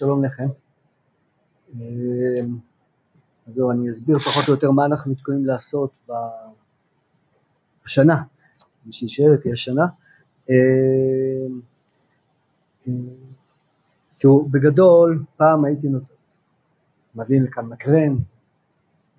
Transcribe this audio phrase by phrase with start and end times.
[0.00, 0.48] שלום לכם.
[3.46, 6.10] אז זהו, אני אסביר פחות או יותר מה אנחנו מתכוונים לעשות
[7.84, 8.22] בשנה,
[8.86, 9.86] בשביל שיהיה תהיה שנה.
[14.18, 15.88] תראו, בגדול, פעם הייתי
[17.14, 18.16] מביא לכאן מקרן,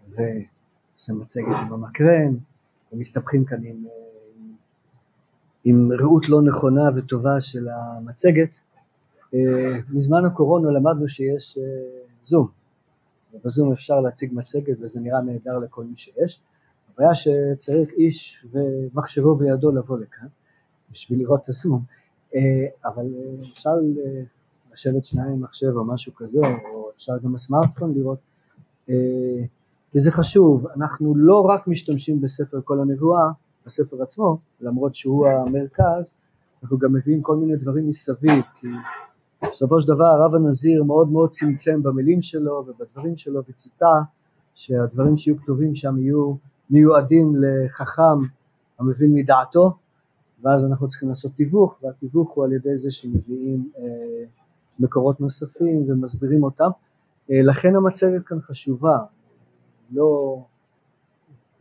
[0.10, 2.36] ועושה מצגת עם המקרן,
[2.92, 3.86] ומסתבכים כאן עם,
[4.36, 4.54] עם,
[5.64, 8.50] עם ראות לא נכונה וטובה של המצגת.
[9.90, 11.58] מזמן הקורונה למדנו שיש
[12.24, 12.48] זום,
[13.34, 16.42] ובזום אפשר להציג מצגת וזה נראה נהדר לכל מי שיש.
[16.94, 20.28] הבעיה שצריך איש ומחשבו בידו לבוא לכאן
[20.92, 21.84] בשביל לראות את הזום,
[22.86, 23.06] אבל
[23.54, 23.74] אפשר
[24.74, 26.40] לשבת שניים מחשב או משהו כזה,
[26.74, 28.20] או אפשר גם בסמארטפון לראות,
[29.92, 33.32] כי זה חשוב, אנחנו לא רק משתמשים בספר כל הנבואה,
[33.66, 36.14] בספר עצמו, למרות שהוא המרכז,
[36.64, 38.68] אנחנו גם מביאים כל מיני דברים מסביב, כי
[39.44, 43.96] בסופו של דבר הרב הנזיר מאוד מאוד צמצם במילים שלו ובדברים שלו וציטה
[44.56, 46.34] שהדברים שיהיו כתובים שם יהיו
[46.70, 48.18] מיועדים לחכם
[48.80, 49.74] המבין מדעתו
[50.44, 53.84] ואז אנחנו צריכים לעשות תיווך והתיווך הוא על ידי זה שמביאים אה,
[54.80, 56.70] מקורות נוספים ומסבירים אותם.
[57.32, 58.98] אה, לכן המצגת כאן חשובה.
[59.92, 60.42] לא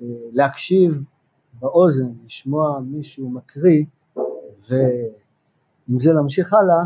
[0.03, 1.03] אה, להקשיב
[1.61, 3.85] באוזן לשמוע מישהו מקריא
[4.69, 6.85] ועם זה להמשיך הלאה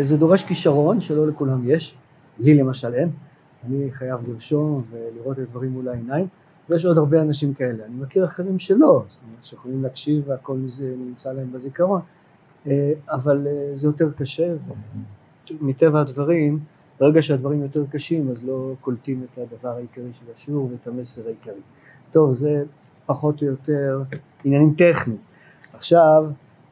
[0.00, 1.96] זה דורש כישרון שלא לכולם יש,
[2.38, 3.10] לי למשל אין,
[3.66, 6.26] אני חייב לרשום ולראות את הדברים מול העיניים,
[6.68, 10.94] ויש עוד הרבה אנשים כאלה, אני מכיר אחרים שלא, זאת אומרת שיכולים להקשיב והכל מזה
[10.98, 12.00] נמצא להם בזיכרון,
[12.66, 14.54] אה, אבל אה, זה יותר קשה,
[15.60, 16.58] ומטבע הדברים,
[17.00, 21.60] ברגע שהדברים יותר קשים אז לא קולטים את הדבר העיקרי של השיעור ואת המסר העיקרי.
[22.10, 22.64] טוב, זה
[23.06, 24.02] פחות או יותר
[24.44, 25.18] עניינים טכניים.
[25.72, 26.24] עכשיו,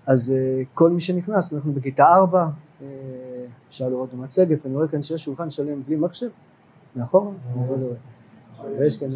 [0.07, 2.47] אז אה, כל מי שנכנס, אנחנו בכיתה ארבע,
[3.69, 6.29] אפשר לראות במצגת, אני רואה כאן שיש שולחן שלם בלי מחשב,
[6.97, 7.31] מאחורה?
[8.79, 9.09] ויש כאן...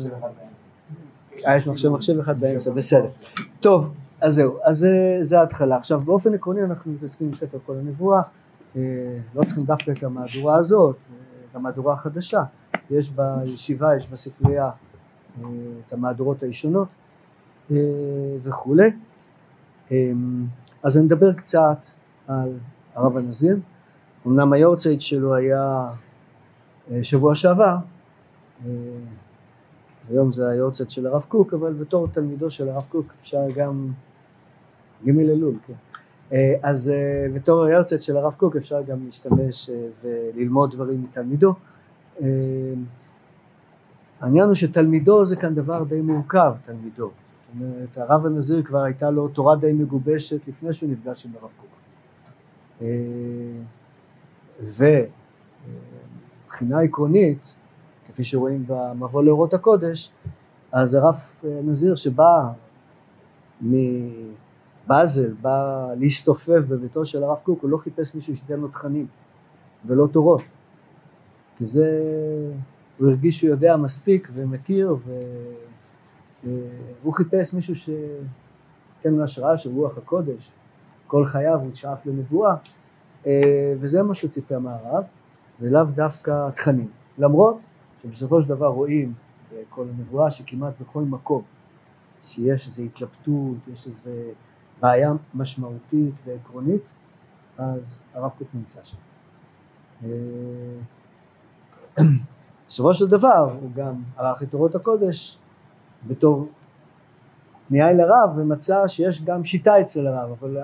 [1.47, 3.09] אה, יש מחשב מחשב אחד באמצע, בסדר.
[3.61, 4.87] טוב, אז זהו, אז
[5.21, 5.77] זה ההתחלה.
[5.77, 8.21] עכשיו, באופן עקרוני אנחנו מתעסקים עם ספר כל הנבואה,
[9.35, 10.97] לא צריכים דווקא את המהדורה הזאת,
[11.51, 12.43] את המהדורה החדשה.
[12.91, 14.71] יש בישיבה, יש בספרייה
[15.87, 16.89] את המהדורות הישונות
[18.43, 18.91] וכולי.
[20.83, 21.87] אז אני מדבר קצת
[22.29, 22.59] על
[22.99, 23.57] הרב הנזיר,
[24.27, 25.89] אמנם היורצייט שלו היה
[26.91, 27.77] אה, שבוע שעבר,
[28.67, 28.71] אה,
[30.11, 33.89] היום זה היורצייט של הרב קוק, אבל בתור תלמידו של הרב קוק אפשר גם,
[35.07, 35.73] ג' אלול, כן.
[36.33, 36.93] אה, אז
[37.35, 39.71] בתור היורצייט של הרב קוק אפשר גם להשתמש
[40.03, 41.55] וללמוד דברים מתלמידו.
[44.21, 47.11] העניין הוא שתלמידו זה כאן דבר די מורכב, תלמידו.
[47.27, 51.51] זאת אומרת, הרב הנזיר כבר הייתה לו תורה די מגובשת לפני שהוא נפגש עם הרב
[51.61, 51.78] קוק.
[54.61, 55.11] ומבחינה
[56.81, 57.39] עקרונית,
[58.07, 60.13] כפי שרואים במבוא לאורות הקודש,
[60.73, 61.21] אז הרב
[61.65, 62.53] נזיר שבא
[63.61, 69.07] מבאזל, בא להסתופף בביתו של הרב קוק, הוא לא חיפש מישהו שייתן לו תכנים
[69.87, 70.43] ולא תורות,
[71.57, 72.03] כי זה,
[72.99, 74.97] הוא הרגיש שהוא יודע מספיק ומכיר
[76.45, 77.99] והוא חיפש מישהו שייתן
[79.05, 80.53] לו השראה של רוח הקודש,
[81.09, 82.55] כל חייו הוא שאף לנבואה
[83.27, 85.05] אה, וזה מה שציפה מהרב,
[85.61, 86.91] ולאו דווקא תכנים.
[87.19, 87.59] למרות
[88.03, 89.15] שבסופו של דבר רואים
[89.53, 91.43] בכל הנבואה שכמעט בכל מקום
[92.23, 94.11] שיש איזו התלבטות, יש איזו
[94.81, 96.95] בעיה משמעותית ועקרונית,
[97.59, 98.97] אז הרב קוק נמצא שם.
[100.05, 100.09] אה,
[102.69, 105.39] בסופו של דבר הוא גם ערך את תורות הקודש
[106.07, 106.49] בתור
[107.69, 110.57] פנייה אל הרב ומצא שיש גם שיטה אצל הרב, אבל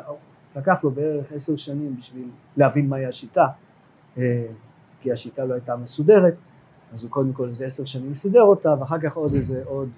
[0.57, 3.47] לקח לו בערך עשר שנים בשביל להבין מהי השיטה,
[4.19, 4.47] אה,
[5.01, 6.35] כי השיטה לא הייתה מסודרת,
[6.93, 9.89] אז הוא קודם כל איזה עשר שנים סידר אותה, ואחר כך עוד איזה עוד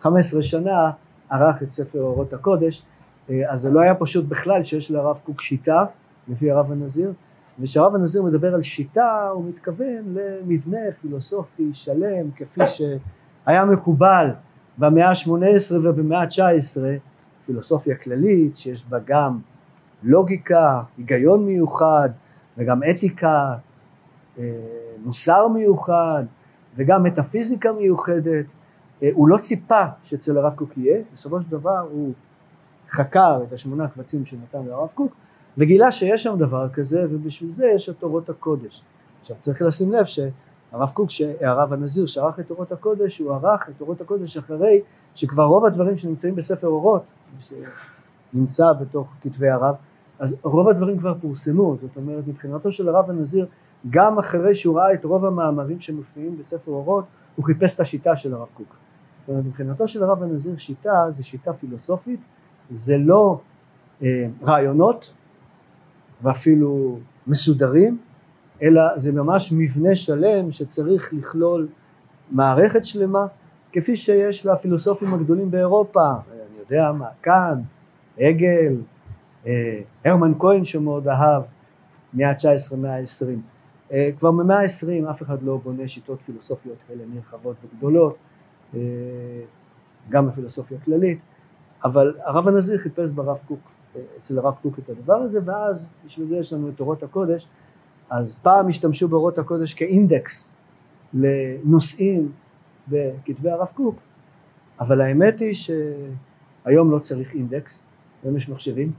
[0.00, 0.90] חמש עשרה שנה
[1.30, 2.82] ערך את ספר אורות הקודש,
[3.30, 5.84] אה, אז זה לא היה פשוט בכלל שיש לרב קוק שיטה,
[6.28, 7.12] לפי הרב הנזיר,
[7.60, 14.30] וכשהרב הנזיר מדבר על שיטה הוא מתכוון למבנה פילוסופי שלם כפי שהיה מקובל
[14.78, 16.80] במאה ה-18 ובמאה ה-19,
[17.46, 19.38] פילוסופיה כללית שיש בה גם
[20.02, 22.08] לוגיקה, היגיון מיוחד
[22.58, 23.54] וגם אתיקה,
[24.38, 24.44] אה,
[25.04, 26.24] מוסר מיוחד
[26.76, 28.46] וגם מטאפיזיקה מיוחדת.
[29.02, 32.12] אה, הוא לא ציפה שאצל הרב קוק יהיה, בסופו של דבר הוא
[32.88, 35.12] חקר את השמונה קבצים שנתן לרב קוק
[35.58, 38.82] וגילה שיש שם דבר כזה ובשביל זה יש את תורות הקודש.
[39.20, 41.10] עכשיו צריך לשים לב שהרב קוק,
[41.40, 44.80] הרב הנזיר שערך את תורות הקודש, הוא ערך את תורות הקודש אחרי
[45.14, 47.02] שכבר רוב הדברים שנמצאים בספר אורות,
[47.38, 49.74] שנמצא בתוך כתבי הרב,
[50.20, 53.46] אז רוב הדברים כבר פורסמו, זאת אומרת מבחינתו של הרב הנזיר
[53.90, 57.04] גם אחרי שהוא ראה את רוב המאמרים שמופיעים בספר אורות,
[57.36, 58.76] הוא חיפש את השיטה של הרב קוק.
[59.20, 62.20] זאת אומרת, מבחינתו של הרב הנזיר שיטה זה שיטה פילוסופית,
[62.70, 63.38] זה לא
[64.02, 65.14] אה, רעיונות
[66.22, 67.98] ואפילו מסודרים,
[68.62, 71.68] אלא זה ממש מבנה שלם שצריך לכלול
[72.30, 73.26] מערכת שלמה,
[73.72, 77.66] כפי שיש לפילוסופים הגדולים באירופה, אני יודע מה, קאנט,
[78.20, 78.30] אה,
[80.04, 81.42] הרמן כהן שמאוד אהב,
[82.14, 83.26] מאה ה-19, מאה ה-20.
[83.92, 88.16] אה, כבר במאה ה-20 אף אחד לא בונה שיטות פילוסופיות כאלה נרחבות וגדולות,
[88.74, 88.80] אה,
[90.08, 91.18] גם בפילוסופיה כללית,
[91.84, 93.60] אבל הרב הנזיר חיפש ברב קוק,
[94.18, 97.48] אצל הרב קוק את הדבר הזה, ואז בשביל זה יש לנו את אורות הקודש,
[98.10, 100.56] אז פעם השתמשו באורות הקודש כאינדקס
[101.14, 102.32] לנושאים
[102.88, 103.96] בכתבי הרב קוק,
[104.80, 107.86] אבל האמת היא שהיום לא צריך אינדקס,
[108.22, 108.92] היום יש מחשבים,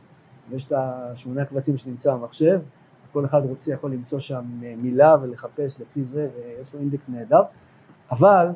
[0.51, 2.59] ויש את השמונה קבצים שנמצא במחשב,
[3.13, 4.45] כל אחד רוצה יכול למצוא שם
[4.77, 7.41] מילה ולחפש לפי זה ויש לו אינדקס נהדר,
[8.11, 8.47] אבל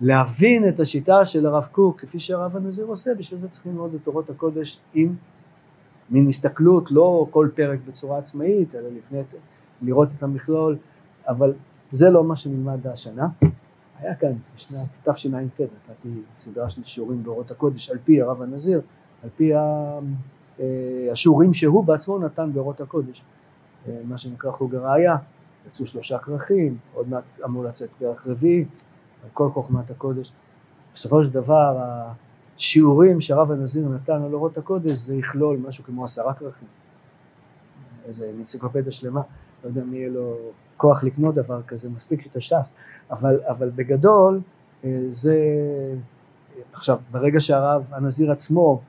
[0.00, 4.00] להבין את השיטה של הרב קוק כפי שהרב הנזיר עושה, בשביל זה צריכים ללמוד את
[4.04, 5.14] תורות הקודש עם
[6.10, 9.20] מין הסתכלות, לא כל פרק בצורה עצמאית, אלא לפני,
[9.82, 10.76] לראות את המכלול,
[11.28, 11.54] אבל
[11.90, 13.28] זה לא מה שנלמד השנה.
[13.98, 18.80] היה כאן בשנת תשע"ט, נתתי סדרה של שיעורים באורות הקודש על פי הרב הנזיר,
[19.22, 19.98] על פי אה,
[21.12, 23.22] השיעורים שהוא בעצמו נתן באורות הקודש,
[23.88, 25.16] אה, מה שנקרא חוג הראייה,
[25.66, 28.64] יצאו שלושה כרכים, עוד מעט אמור לצאת כרך רביעי,
[29.24, 30.32] על כל חוכמת הקודש.
[30.94, 31.78] בסופו של דבר
[32.56, 36.68] השיעורים שהרב הנזיר נתן על אורות הקודש זה יכלול משהו כמו עשרה כרכים,
[38.04, 39.20] איזה אנציקלופדיה שלמה,
[39.64, 40.36] לא יודע מי יהיה לו
[40.76, 42.72] כוח לקנות דבר כזה, מספיק את הש"ס,
[43.10, 44.40] אבל, אבל בגדול
[44.84, 45.38] אה, זה,
[46.72, 48.80] עכשיו ברגע שהרב הנזיר עצמו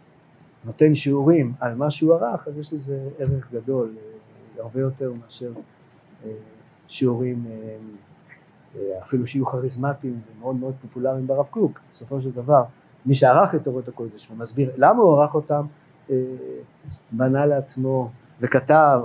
[0.66, 5.52] נותן שיעורים על מה שהוא ערך, אז יש לזה ערך גדול, אה, הרבה יותר מאשר
[6.26, 6.32] אה,
[6.88, 7.46] שיעורים
[9.04, 12.64] אפילו שיהיו כריזמטיים ומאוד מאוד פופולריים ברב קוק, בסופו של דבר
[13.06, 15.66] מי שערך את אורות הקודש ומסביר למה הוא ערך אותם,
[17.12, 18.10] בנה לעצמו
[18.42, 19.02] וכתב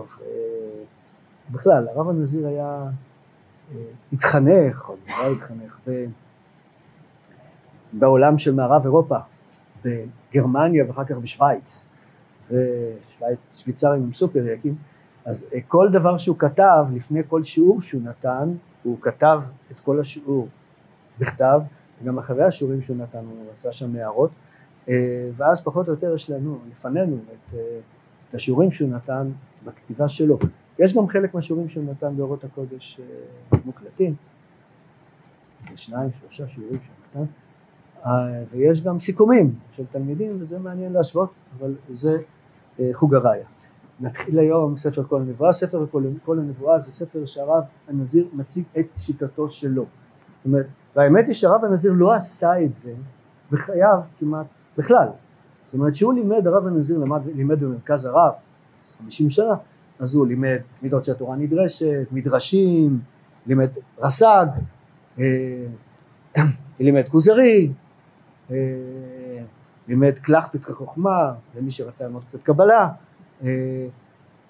[1.50, 2.84] בכלל, הרב הנזיר היה,
[3.72, 3.76] אה,
[4.12, 5.78] התחנך, או נראה התחנך,
[7.92, 9.18] בעולם של מערב אירופה,
[9.84, 11.86] בגרמניה ואחר כך בשוויץ,
[12.46, 14.74] ושוויץ, שוויצרים הם סופר יקים,
[15.24, 19.40] אז אה, כל דבר שהוא כתב, לפני כל שיעור שהוא נתן, הוא כתב
[19.70, 20.48] את כל השיעור
[21.18, 21.60] בכתב,
[22.02, 24.30] וגם אחרי השיעורים שהוא נתן הוא עשה שם הערות,
[24.88, 27.54] אה, ואז פחות או יותר יש לנו, לפנינו, את,
[28.28, 29.30] את השיעורים שהוא נתן
[29.64, 30.38] בכתיבה שלו.
[30.78, 34.14] יש גם חלק מהשיעורים שהוא נתן באורות הקודש אה, מוקלטים,
[35.70, 37.47] זה שניים, שלושה שיעורים שהוא נתן, אה,
[38.50, 42.18] ויש גם סיכומים של תלמידים, וזה מעניין להשוות, אבל זה
[42.80, 43.46] אה, חוג הראיה.
[44.00, 45.86] נתחיל היום ספר כל הנבואה, ספר
[46.24, 49.82] כל, הנבואה זה ספר שהרב הנזיר מציג את שיטתו שלו.
[49.82, 50.66] זאת אומרת,
[50.96, 52.92] והאמת היא שהרב הנזיר לא עשה את זה
[53.50, 54.46] בחייו כמעט
[54.78, 55.08] בכלל.
[55.66, 58.32] זאת אומרת שהוא לימד, הרב הנזיר לימד, לימד במרכז הרב,
[58.98, 59.54] 50 שנה,
[59.98, 63.00] אז הוא לימד מידות שהתורה נדרשת, מדרשים,
[63.46, 64.46] לימד רס"ג,
[65.18, 65.24] אה,
[66.80, 67.87] לימד כוזרי, אה,
[69.88, 72.88] לימד קלח פתחי חוכמה, למי שרצה ללמוד קצת קבלה,
[73.42, 73.48] אה,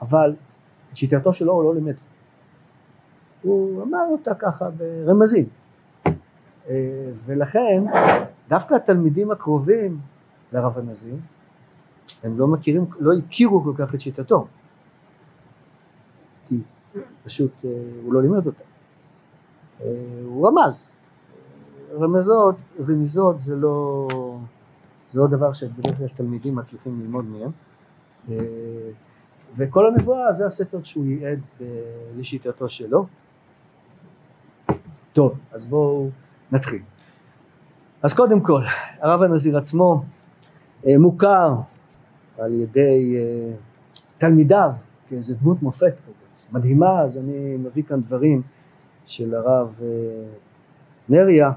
[0.00, 0.34] אבל
[0.90, 1.94] את שיטתו שלו הוא לא לימד.
[3.42, 5.46] הוא אמר אותה ככה ברמזים.
[7.26, 7.84] ולכן
[8.48, 10.00] דווקא התלמידים הקרובים
[10.52, 11.16] לרב הנזיר,
[12.22, 14.46] הם לא מכירים, לא הכירו כל כך את שיטתו.
[16.46, 16.58] כי
[17.24, 17.70] פשוט אה,
[18.04, 18.62] הוא לא לימד אותה.
[19.80, 19.86] אה,
[20.24, 20.90] הוא רמז.
[21.92, 22.56] רמזות,
[22.88, 24.08] רמיזות זה לא,
[25.08, 27.50] זה לא דבר שבדרך כלל תלמידים מצליחים ללמוד מהם.
[28.30, 28.36] אה,
[29.56, 31.40] וכל הנבואה זה הספר שהוא ייעד
[32.16, 33.06] לשיטתו שלו.
[35.12, 36.08] טוב, אז בואו
[36.52, 36.82] נתחיל.
[38.02, 38.62] אז קודם כל,
[39.00, 40.04] הרב הנזיר עצמו
[40.86, 41.54] מוכר
[42.38, 43.16] על ידי
[44.18, 44.70] תלמידיו
[45.08, 46.24] כאיזה דמות מופת כזה.
[46.52, 48.42] מדהימה, אז אני מביא כאן דברים
[49.06, 49.86] של הרב אה,
[51.08, 51.52] נריה.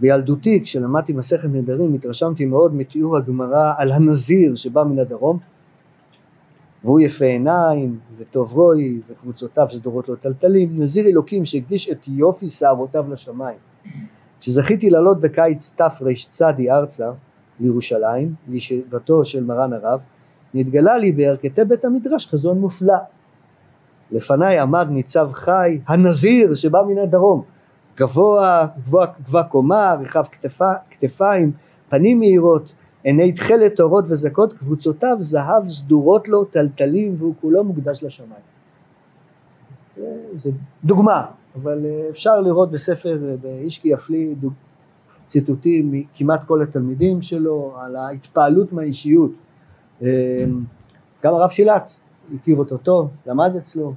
[0.00, 5.38] בילדותי, כשלמדתי מסכת נדרים, התרשמתי מאוד מתיאור הגמרא על הנזיר שבא מן הדרום,
[6.84, 13.12] והוא יפה עיניים וטוב רוי וקבוצותיו סדורות לו טלטלים, נזיר אלוקים שהקדיש את יופי שערותיו
[13.12, 13.58] לשמיים.
[14.40, 17.10] כשזכיתי לעלות בקיץ תרצ"ד ארצה
[17.60, 20.00] לירושלים, לישיבתו של מרן הרב,
[20.54, 22.98] נתגלה לי בירכתי בית המדרש חזון מופלא.
[24.12, 27.42] לפניי עמד ניצב חי, הנזיר שבא מן הדרום,
[27.96, 31.52] גבוה, גבוה, גבוה קומה, רחב כתפה, כתפיים,
[31.88, 38.40] פנים מהירות, עיני תכלת אורות וזקות, קבוצותיו זהב סדורות לו, טלטלים, והוא כולו מוקדש לשמיים.
[40.34, 40.50] זה
[40.84, 41.26] דוגמה,
[41.56, 44.52] אבל אפשר לראות בספר באישקי יפלי דוג...
[45.26, 49.30] ציטוטים מכמעט כל התלמידים שלו על ההתפעלות מהאישיות.
[51.22, 51.92] גם הרב שילת
[52.34, 53.94] הכיר אותו טוב, למד אצלו,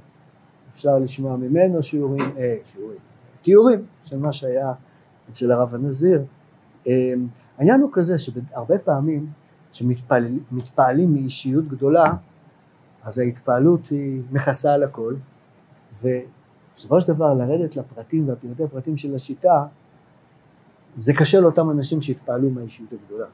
[0.74, 2.98] אפשר לשמוע ממנו שיעורים, אה, שיעורים,
[3.42, 4.72] תיאורים של מה שהיה
[5.30, 6.22] אצל הרב הנזיר.
[7.58, 9.26] העניין הוא כזה שהרבה פעמים
[9.72, 12.04] כשמתפעלים מאישיות גדולה
[13.02, 15.14] אז ההתפעלות היא מכסה על הכל
[16.02, 19.66] ובסופו של דבר לרדת לפרטים והפרטי הפרטים של השיטה
[20.96, 23.26] זה קשה לאותם אנשים שהתפעלו מהאישיות הגדולה.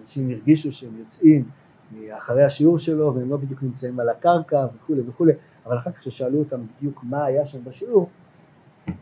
[0.00, 1.44] אנשים הרגישו שהם יוצאים
[1.92, 5.32] מאחרי השיעור שלו והם לא בדיוק נמצאים על הקרקע וכולי וכולי
[5.66, 8.08] אבל אחר כך כששאלו אותם בדיוק מה היה שם בשיעור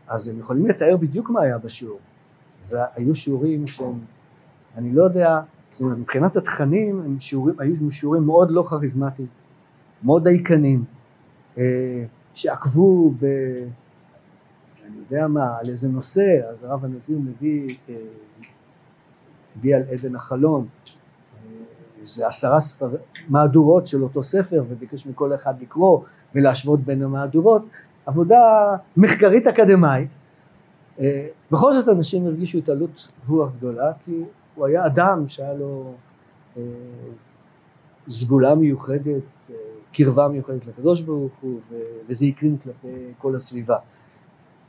[0.09, 1.99] אז הם יכולים לתאר בדיוק מה היה בשיעור.
[2.63, 3.99] זה היו שיעורים שהם,
[4.77, 5.41] אני לא יודע,
[5.71, 9.29] זאת אומרת מבחינת התכנים הם שיעורים, היו שיעורים מאוד לא כריזמטיים,
[10.03, 10.85] מאוד דייקנים,
[11.59, 12.05] אה,
[12.35, 13.25] שעקבו ב...
[14.87, 17.95] אני יודע מה, על איזה נושא, אז הרב הנזיר מביא, אה,
[19.57, 21.51] הביא על עדן החלון, אה,
[22.03, 22.89] איזה עשרה ספר,
[23.29, 26.01] מהדורות של אותו ספר וביקש מכל אחד לקרוא
[26.35, 27.63] ולהשוות בין המהדורות,
[28.09, 30.09] עבודה מחקרית אקדמאית.
[31.01, 34.23] אה, בכל זאת אנשים הרגישו התעלות רוח גדולה כי
[34.55, 35.95] הוא היה אדם שהיה לו
[38.09, 39.23] סגולה מיוחדת,
[39.93, 41.61] קרבה מיוחדת לקדוש ברוך הוא
[42.09, 43.77] וזה הקרין כלפי כל הסביבה.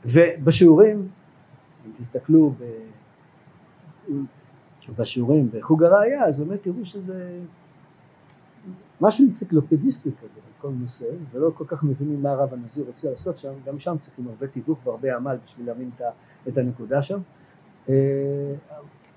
[0.04, 1.08] ובשיעורים,
[1.86, 2.52] אם תסתכלו.
[4.98, 7.38] בשיעורים בחוג הראייה, אז באמת תראו שזה
[9.00, 13.52] משהו אנציקלופדיסטי כזה בכל נושא, ולא כל כך מבינים מה הרב הנזיר רוצה לעשות שם,
[13.66, 15.90] גם שם צריכים הרבה תיווך והרבה עמל בשביל להבין
[16.48, 17.20] את הנקודה שם.
[17.88, 17.94] אה,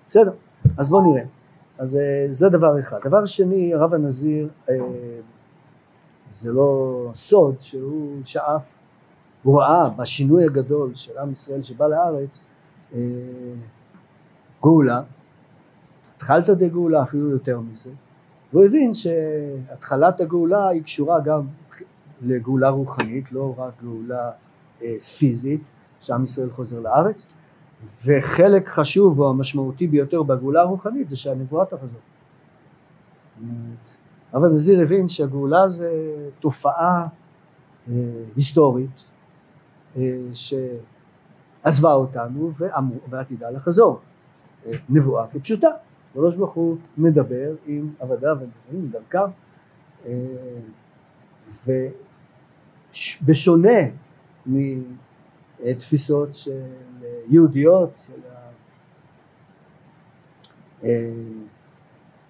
[0.10, 0.32] בסדר,
[0.78, 1.24] אז בואו נראה.
[1.78, 2.98] אז אה, זה דבר אחד.
[3.04, 4.76] דבר שני, הרב הנזיר, אה,
[6.32, 8.78] זה לא סוד שהוא שאף
[9.44, 12.44] הוא ראה בשינוי הגדול של עם ישראל שבא לארץ
[14.62, 15.02] גאולה,
[16.16, 17.92] התחלת דגאולה אפילו יותר מזה,
[18.54, 21.42] והוא הבין שהתחלת הגאולה היא קשורה גם
[22.22, 24.32] לגאולה רוחנית, לא רק גאולה
[24.82, 25.62] אה, פיזית,
[26.02, 27.28] שעם ישראל חוזר לארץ,
[28.06, 32.02] וחלק חשוב או המשמעותי ביותר בגאולה הרוחנית זה שהנבואה תחזור.
[34.34, 35.92] אבל נזיר הבין שהגאולה זה
[36.40, 37.04] תופעה
[37.90, 37.94] אה,
[38.36, 39.06] היסטורית
[40.34, 42.52] שעזבה אותנו
[43.10, 44.00] ועתידה לחזור.
[44.90, 45.68] נבואה כפשוטה,
[46.14, 49.30] הקדוש ברוך הוא מדבר עם עבדיו ונביאים דרכם
[53.22, 53.80] ובשונה
[54.46, 56.62] מתפיסות של
[57.30, 58.22] יהודיות של,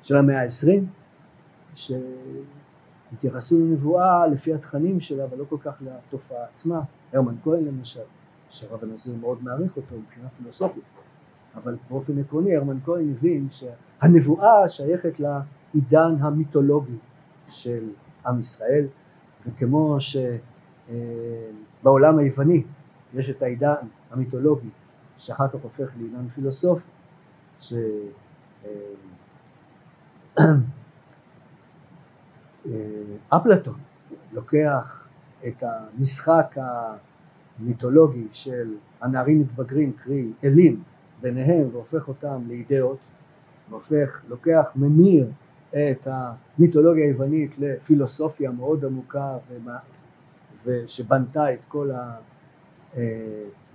[0.01, 0.87] של המאה העשרים
[1.73, 6.81] שהתייחסו לנבואה לפי התכנים שלה אבל לא כל כך לתופעה עצמה.
[7.13, 8.03] הרמן כהן למשל,
[8.49, 10.83] שהרב הנזיר מאוד מעריך אותו מבחינה פילוסופית,
[11.55, 16.97] אבל באופן עקרוני הרמן כהן הבין שהנבואה שייכת לעידן המיתולוגי
[17.47, 17.89] של
[18.27, 18.85] עם ישראל,
[19.45, 19.97] וכמו
[21.79, 22.63] שבעולם היווני
[23.13, 23.73] יש את העידן
[24.11, 24.69] המיתולוגי
[25.17, 26.89] שאחר כך הופך לעידן פילוסופי,
[33.29, 33.79] שאפלטון
[34.33, 35.07] לוקח
[35.47, 36.55] את המשחק
[37.59, 40.83] המיתולוגי של הנערים מתבגרים, קרי אלים,
[41.23, 42.97] ביניהם והופך אותם לאידאות,
[43.69, 45.27] והופך, לוקח, ממיר
[45.69, 49.77] את המיתולוגיה היוונית לפילוסופיה מאוד עמוקה ומה,
[50.65, 52.15] ושבנתה את כל, ה,
[52.97, 53.01] אה,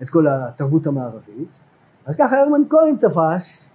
[0.03, 1.59] את כל התרבות המערבית,
[2.07, 3.73] אז ככה הרמן כהן תפס,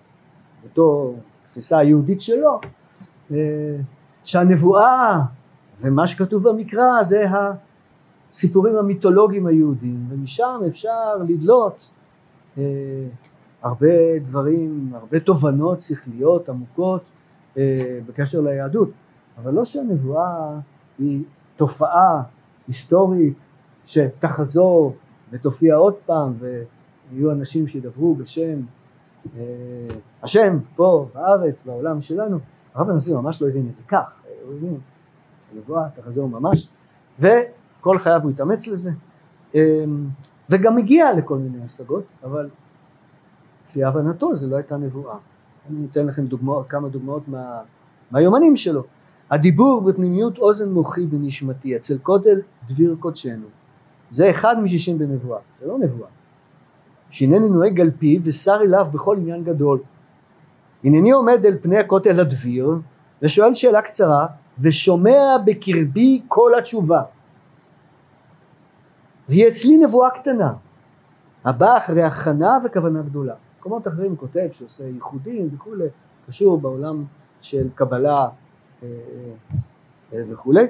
[0.63, 1.15] אותו
[1.49, 2.59] תפיסה היהודית שלו,
[3.31, 3.37] אה,
[4.23, 5.19] שהנבואה
[5.81, 7.25] ומה שכתוב במקרא זה
[8.31, 11.89] הסיפורים המיתולוגיים היהודיים, ומשם אפשר לדלות
[12.57, 12.63] אה,
[13.63, 17.01] הרבה דברים, הרבה תובנות שכליות עמוקות
[17.57, 18.89] אה, בקשר ליהדות,
[19.37, 20.59] אבל לא שהנבואה
[20.99, 21.23] היא
[21.55, 22.23] תופעה
[22.67, 23.33] היסטורית
[23.85, 24.95] שתחזור
[25.31, 28.59] ותופיע עוד פעם ויהיו אנשים שידברו בשם
[29.37, 29.41] אה,
[30.23, 32.39] השם פה בארץ, בעולם שלנו,
[32.73, 34.13] הרב הנשיא ממש לא הבין את זה כך,
[34.45, 34.77] הוא הבין
[35.51, 36.67] שנבואה תחזור ממש,
[37.19, 37.27] ו...
[37.83, 38.91] כל חייו הוא התאמץ לזה,
[39.55, 39.59] אמ,
[40.49, 42.49] וגם הגיע לכל מיני השגות, אבל
[43.67, 45.15] לפי הבנתו זה לא הייתה נבואה.
[45.69, 47.61] אני אתן לכם דוגמאות, כמה דוגמאות מה,
[48.11, 48.83] מהיומנים שלו.
[49.31, 53.47] הדיבור בפנימיות אוזן מוחי בנשמתי, אצל כותל דביר קודשנו.
[54.09, 56.09] זה אחד משישים בנבואה, זה לא נבואה.
[57.09, 59.79] שהנני נוהג על פיו ושר אליו בכל עניין גדול.
[60.83, 62.69] הנני עומד אל פני הכותל הדביר
[63.21, 64.25] ושואל שאלה קצרה
[64.59, 67.01] ושומע בקרבי כל התשובה.
[69.29, 70.53] והיא אצלי נבואה קטנה,
[71.45, 73.33] הבאה אחרי הכנה וכוונה גדולה.
[73.63, 75.85] במקומות אחרים כותב שעושה ייחודים וכולי,
[76.27, 77.03] קשור בעולם
[77.41, 78.27] של קבלה
[78.83, 78.87] אה,
[80.13, 80.65] אה, וכולי.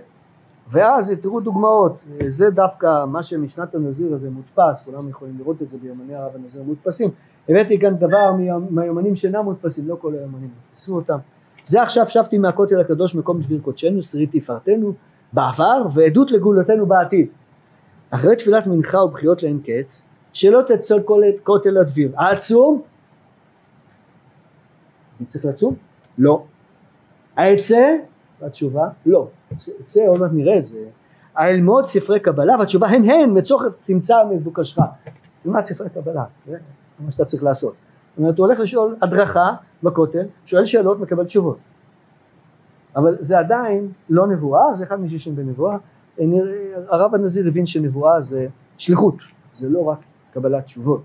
[0.72, 5.78] ואז תראו דוגמאות, זה דווקא מה שמשנת הנזיר הזה מודפס, כולם יכולים לראות את זה
[5.78, 7.10] ביומני הרב הנזיר מודפסים.
[7.50, 8.32] הבאתי כאן דבר
[8.70, 11.18] מהיומנים שאינם מודפסים, לא כל היומנים, תעשו אותם.
[11.66, 14.94] זה עכשיו שבתי מהכותל הקדוש מקום דביר קודשנו, שריד תפארתנו
[15.34, 17.28] בעבר ועדות לגאולתנו בעתיד.
[18.10, 21.04] אחרי תפילת מנחה ובחיות לאין קץ, שלא תצול
[21.44, 22.12] כותל הדביר.
[22.18, 22.82] העצום?
[25.20, 25.76] אני צריך לצום?
[26.18, 26.44] לא.
[27.36, 27.96] האצא?
[28.42, 29.28] והתשובה לא.
[29.82, 30.80] אצא עוד מעט נראה את זה.
[31.36, 34.80] האלמוד ספרי קבלה והתשובה הן הן מצורך תמצא מבוקשך.
[35.44, 36.58] תלמד ספרי קבלה, זה
[37.00, 37.74] מה שאתה צריך לעשות.
[38.10, 39.52] זאת אומרת הוא הולך לשאול הדרכה
[39.84, 41.58] בכותל, שואל שאלות מקבל תשובות.
[42.96, 45.78] אבל זה עדיין לא נבואה, זה אחד משישים בנבואה.
[46.88, 48.48] הרב הנזיר הבין שנבואה זה
[48.78, 49.16] שליחות,
[49.54, 50.00] זה לא רק
[50.34, 51.04] קבלת תשובות.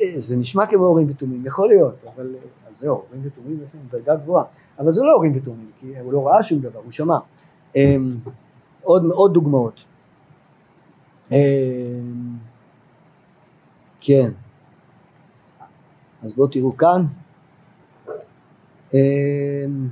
[0.00, 3.84] אה, זה נשמע כמו הורים ותומים, יכול להיות, אבל אה, זהו, הורים ותומים יש להם
[3.90, 4.44] דרגה גבוהה,
[4.78, 7.16] אבל זה לא הורים ותומים, כי הוא לא ראה שום דבר, הוא שמע.
[7.76, 8.16] אמ,
[8.82, 9.80] עוד, עוד דוגמאות.
[11.32, 11.36] אמ,
[14.00, 14.30] כן,
[16.22, 17.06] אז בואו תראו כאן.
[18.94, 19.88] אמ,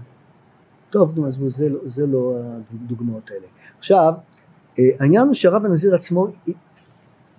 [0.90, 2.34] טוב, נו, אז זה, זה לא
[2.74, 3.46] הדוגמאות האלה.
[3.78, 4.12] עכשיו,
[4.78, 6.26] העניין הוא שהרב הנזיר עצמו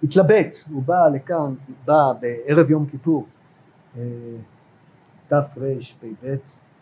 [0.04, 3.26] התלבט, הוא בא לכאן, בא בערב יום כיפור,
[3.98, 4.02] אה,
[5.28, 5.78] תרפ"ב,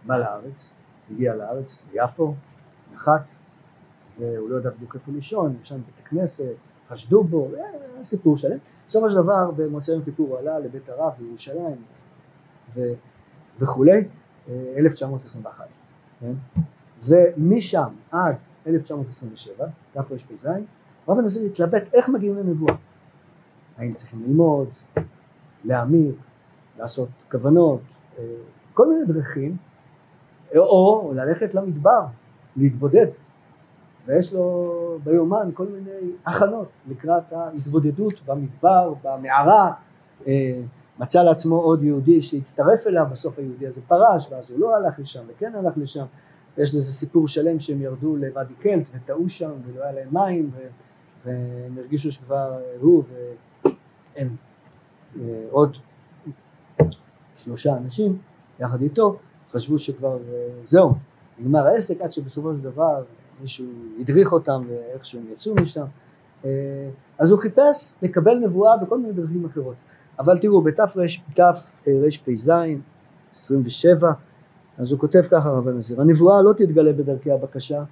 [0.06, 0.74] בא לארץ,
[1.12, 2.34] הגיע לארץ, ליפו,
[2.94, 3.22] נחת,
[4.20, 6.54] והוא לא יודע בדיוק איפה לישון, ישן בבית הכנסת,
[6.90, 8.58] חשדו בו, אה, סיפור שלם.
[8.88, 11.76] בסופו של דבר במוצאי יום כיפור הוא עלה לבית הרב בירושלים
[12.76, 12.94] ו-
[13.60, 14.04] וכולי,
[14.78, 15.66] 1921.
[16.20, 16.34] כן?
[17.04, 18.36] ומשם עד
[18.68, 20.48] 1927, תרפ"ז,
[21.08, 22.76] רב הנזיר התלבט איך מגיעים לנבואה.
[23.78, 24.70] האם צריכים ללמוד,
[25.64, 26.16] להמיר,
[26.80, 27.82] לעשות כוונות,
[28.18, 28.24] אה,
[28.74, 29.58] כל מיני דרכים,
[30.56, 32.06] או ללכת למדבר,
[32.56, 33.08] להתבודד.
[34.06, 39.72] ויש לו ביומן כל מיני הכנות לקראת ההתבודדות במדבר, במערה.
[40.28, 40.62] אה,
[41.00, 45.22] מצא לעצמו עוד יהודי שהצטרף אליו, בסוף היהודי הזה פרש, ואז הוא לא הלך לשם
[45.28, 46.06] וכן הלך לשם.
[46.58, 50.52] יש לזה סיפור שלם שהם ירדו לוואדי קלט וטעו שם ולא היה להם מים
[51.26, 53.04] והם הרגישו שכבר הוא
[54.16, 54.36] והם
[55.22, 55.78] אה, עוד
[57.36, 58.18] שלושה אנשים
[58.60, 60.96] יחד איתו חשבו שכבר אה, זהו
[61.40, 63.04] נגמר העסק עד שבסופו של דבר
[63.42, 63.66] מישהו
[64.00, 65.86] הדריך אותם ואיכשהו הם יצאו משם.
[66.46, 66.50] אה,
[67.20, 69.76] אז הוא חיפש לקבל נבואה בכל מיני דרכים אחרות.
[70.20, 72.52] אבל תראו בתרפ"ז
[73.32, 74.12] 27
[74.78, 77.84] אז הוא כותב ככה רב הנזיר, הנבואה לא תתגלה בדרכי הבקשה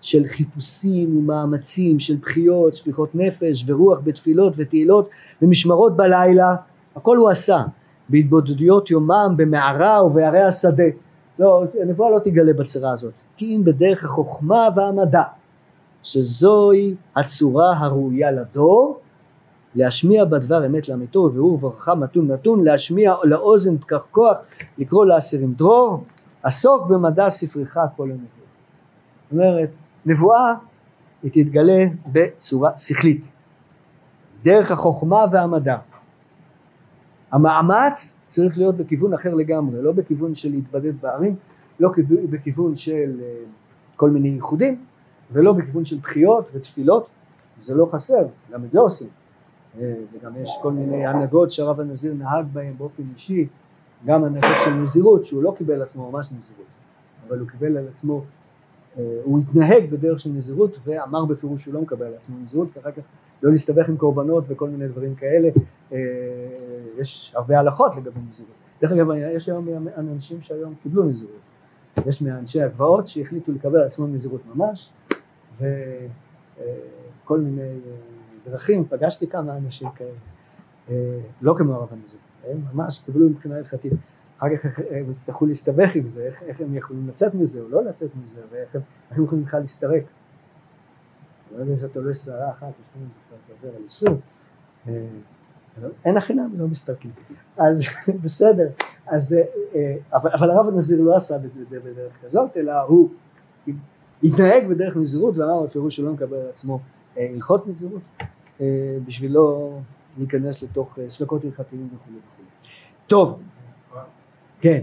[0.00, 5.08] של חיפושים ומאמצים, של בחיות, שפיכות נפש ורוח בתפילות ותהילות
[5.42, 6.56] ומשמרות בלילה,
[6.96, 7.62] הכל הוא עשה,
[8.08, 10.84] בהתבודדויות יומם במערה ובערי השדה.
[11.38, 15.22] לא, הנבואה לא תגלה בצרה הזאת, כי אם בדרך החוכמה והמדע,
[16.02, 19.00] שזוהי הצורה הראויה לדור,
[19.74, 24.38] להשמיע בדבר אמת לאמיתו ובירור וברכה מתון נתון להשמיע לאוזן פקח כוח
[24.78, 26.04] לקרוא לאסירים דרור
[26.42, 28.26] עסוק במדע ספרך כל הנבואה.
[29.30, 29.70] זאת אומרת
[30.06, 30.54] נבואה
[31.22, 33.26] היא תתגלה בצורה שכלית.
[34.42, 35.76] דרך החוכמה והמדע.
[37.32, 41.36] המאמץ צריך להיות בכיוון אחר לגמרי לא בכיוון של להתבדד בערים
[41.80, 41.90] לא
[42.30, 43.26] בכיוון של אה,
[43.96, 44.84] כל מיני ייחודים
[45.32, 47.06] ולא בכיוון של בחיות ותפילות.
[47.60, 49.08] זה לא חסר גם את זה עושים
[49.78, 53.48] וגם יש כל מיני הנהגות שהרב הנזיר נהג בהם באופן אישי,
[54.06, 56.66] גם הנהגות של נזירות, שהוא לא קיבל על עצמו ממש נזירות,
[57.28, 58.24] אבל הוא קיבל על עצמו,
[58.98, 62.90] אה, הוא התנהג בדרך של נזירות ואמר בפירוש שהוא לא מקבל על עצמו נזירות, ואחר
[62.90, 63.02] כך
[63.42, 65.48] לא להסתבך עם קורבנות וכל מיני דברים כאלה,
[65.92, 65.98] אה,
[66.98, 68.54] יש הרבה הלכות לגבי נזירות.
[68.82, 71.40] דרך אגב, יש היום אנשים שהיום קיבלו נזירות,
[72.06, 74.92] יש מאנשי הגבעות שהחליטו לקבל על עצמם נזירות ממש,
[75.56, 77.72] וכל מיני
[78.44, 80.10] דרכים, פגשתי כמה אנשים כאלה,
[80.88, 83.92] אה, לא כמו הרב הנזיר, הם ממש קיבלו מבחינה הלכתית,
[84.38, 87.84] אחר כך הם יצטרכו להסתבך עם זה, איך, איך הם יכולים לצאת מזה או לא
[87.84, 88.80] לצאת מזה, ואיך הם,
[89.10, 90.02] הם יכולים בכלל להסתרק.
[91.56, 94.16] לא יודע שאתה לא יש שערה אחת, יש לנו כבר לדבר על איסור.
[94.88, 95.06] אה,
[96.04, 97.10] אין החינם, לא מסתרקים.
[97.58, 97.84] אז
[98.22, 98.68] בסדר,
[99.06, 99.36] אז,
[99.74, 101.38] אה, אבל, אבל הרב הנזיר לא עשה
[101.70, 103.08] בדרך כזאת, אלא הוא
[104.22, 106.80] התנהג בדרך נזירות ואמר בפירוש שלא מקבל על עצמו
[107.16, 108.02] הלכות נזירות.
[108.60, 109.78] אה, בשביל לא
[110.18, 112.42] להיכנס לתוך אה, ספקות הלכתיים וכו' וכו'.
[113.06, 113.40] טוב,
[114.60, 114.82] כן.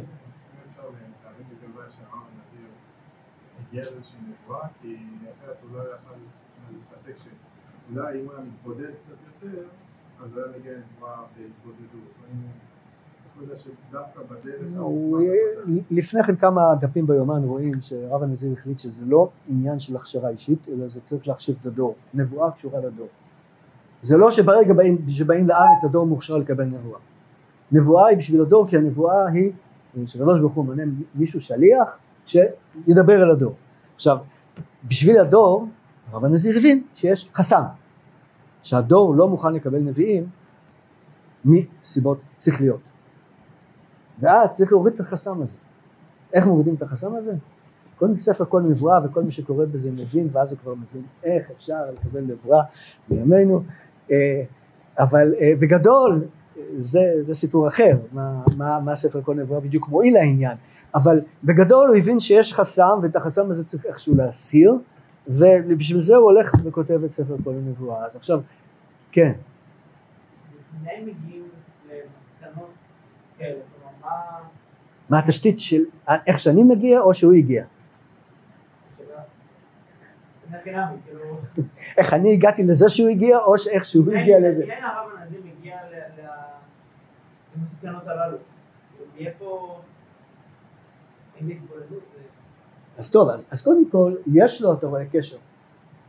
[8.16, 9.64] אם הוא היה מתבודד קצת יותר,
[10.24, 12.12] אז הוא היה מגיע לנבואה בהתבודדות.
[15.92, 20.68] לפני כן כמה דפים ביומן רואים שרב הנזיר החליט שזה לא עניין של הכשרה אישית,
[20.70, 21.96] אלא זה צריך להכשיר את הדור.
[22.14, 23.08] נבואה קשורה לדור.
[24.02, 27.00] זה לא שברגע באים, שבאים לארץ הדור מוכשר לקבל נבואה.
[27.72, 29.52] נבואה היא בשביל הדור כי הנבואה היא
[30.06, 30.84] שקדוש ברוך הוא מונה
[31.16, 33.54] מישהו שליח שידבר אל הדור.
[33.96, 34.18] עכשיו
[34.88, 35.68] בשביל הדור
[36.12, 37.64] הרב הנזיר הבין שיש חסם
[38.64, 40.28] שהדור לא מוכן לקבל נביאים
[41.46, 42.80] מסיבות שכליות
[44.20, 45.58] ואז צריך להוריד את החסם הזה.
[46.34, 47.34] איך מורידים את החסם הזה?
[47.98, 51.92] כל ספר כל נבואה וכל מי שקורא בזה מבין ואז הוא כבר מבין איך אפשר
[51.94, 52.64] לקבל נבואה
[53.10, 53.64] בימינו אה,
[55.00, 56.26] אבל אה, בגדול
[56.80, 60.58] זה, זה סיפור אחר מה, מה, מה ספר כל נבואה בדיוק מועיל לעניין
[60.96, 64.74] אבל בגדול הוא הבין שיש חסם ואת החסם הזה צריך איכשהו להסיר
[65.28, 68.40] ובשביל זה הוא הולך וכותב את ספר כל הנבואה אז עכשיו
[69.12, 69.32] כן.
[75.10, 75.20] מה...
[75.20, 75.82] התשתית של
[76.28, 77.64] איך שאני מגיע או שהוא הגיע.
[81.98, 85.10] איך אני הגעתי לזה שהוא הגיע או איך שהוא הגיע לזה כן הרב
[85.66, 86.26] ל- ל-
[87.58, 88.38] למסקנות הללו.
[88.98, 89.82] כאילו, מאיפה...
[92.98, 95.38] אז טוב, אז, אז קודם כל, יש לו, אתה רואה, קשר,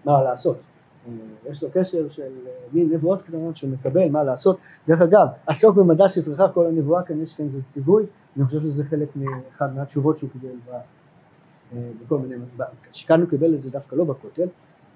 [0.04, 0.58] מה לעשות.
[1.06, 1.12] אה,
[1.50, 4.58] יש לו קשר של אה, מין נבואות קטנות שהוא מקבל, מה לעשות.
[4.88, 8.04] דרך אגב, עסוק במדע ספרך כל הנבואה, כאן יש כאן איזה ציווי,
[8.36, 10.48] אני חושב שזה חלק מאחד מהתשובות שהוא קיבל
[12.04, 12.34] בכל מיני,
[12.92, 14.48] שכאן הוא קיבל את זה דווקא לא בכותל,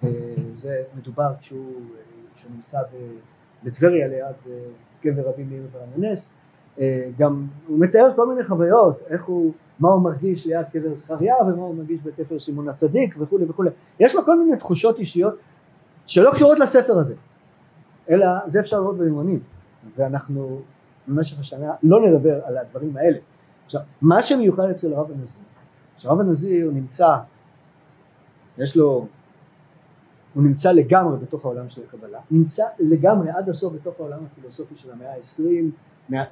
[0.05, 0.11] אה,
[0.53, 2.03] זה מדובר כשהוא אה,
[2.35, 4.59] שהוא נמצא ב- בטבריה ליד אה,
[5.03, 6.35] קבר רבי מאיר ברננס,
[6.81, 11.35] אה, גם הוא מתאר כל מיני חוויות, איך הוא, מה הוא מרגיש ליד קבר זכריה
[11.47, 13.71] ומה הוא מרגיש בקבר שמעון הצדיק וכולי וכולי.
[14.01, 15.35] יש לו כל מיני תחושות אישיות
[16.07, 17.15] שלא קשורות לספר הזה,
[18.11, 19.41] אלא זה אפשר לראות באימונים,
[19.97, 20.61] ואנחנו
[21.09, 23.19] במשך השנה לא נדבר על הדברים האלה.
[23.65, 25.43] עכשיו, מה שמיוחד אצל הרב הנזיר,
[25.97, 27.17] שהרב הנזיר נמצא,
[28.59, 29.07] יש לו,
[30.35, 34.93] הוא נמצא לגמרי בתוך העולם של הקבלה, נמצא לגמרי עד הסוף בתוך העולם הפילוסופי של
[34.93, 35.71] המאה העשרים,
[36.09, 36.25] מה-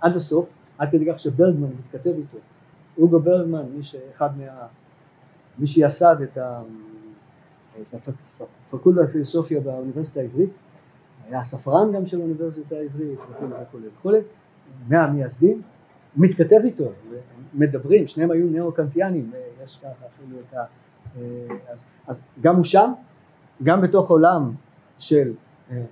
[0.00, 2.38] עד הסוף, עד כדי כך שברגמן מתכתב איתו.
[2.98, 4.66] אוגו ברגמן, מי שאחד מה...
[5.58, 6.38] מי שיסד את,
[8.64, 10.50] הפקולטה לפילוסופיה באוניברסיטה העברית,
[11.26, 14.18] היה ספרן גם של האוניברסיטה העברית וכולי וכולי וכולי,
[14.88, 15.62] מהמייסדים,
[16.18, 16.92] מתכתב איתו,
[17.54, 19.30] ומדברים, שניהם היו ניאו-קנטיאנים,
[19.64, 20.64] יש ככה אפילו את ה...
[21.72, 22.92] אז, אז גם הוא שם,
[23.62, 24.52] גם בתוך עולם
[24.98, 25.32] של,
[25.70, 25.84] אה,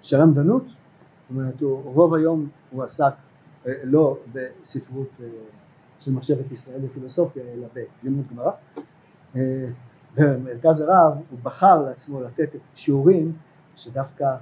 [0.00, 0.74] של למדנות, זאת
[1.30, 3.12] אומרת, הוא, רוב היום הוא עסק
[3.66, 5.26] אה, לא בספרות אה,
[6.00, 7.66] של מחשבת ישראל בפילוסופיה, אלא
[8.02, 8.50] בלימוד גמרא.
[9.36, 9.66] אה,
[10.14, 13.32] במרכז הרב הוא בחר לעצמו לתת שיעורים
[13.76, 14.36] שדווקא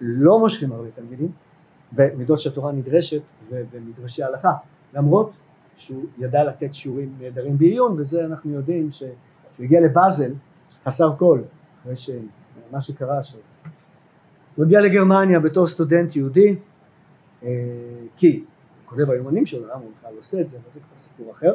[0.00, 1.32] לא מושכים הרבה תלמידים,
[1.92, 4.52] ומידות שהתורה נדרשת ובמדרשי ההלכה,
[4.94, 5.30] למרות
[5.76, 9.02] שהוא ידע לתת שיעורים נהדרים בעיון, וזה אנחנו יודעים ש...
[9.52, 10.32] שהוא הגיע לבאזל
[10.84, 11.40] חסר כל,
[11.82, 16.56] אחרי שמה שקרה, שהוא הגיע לגרמניה בתור סטודנט יהודי,
[17.42, 17.48] אה,
[18.16, 21.32] כי הוא כותב ביומנים שלו, למה הוא בכלל עושה את זה, אבל זה כבר סיפור
[21.32, 21.54] אחר,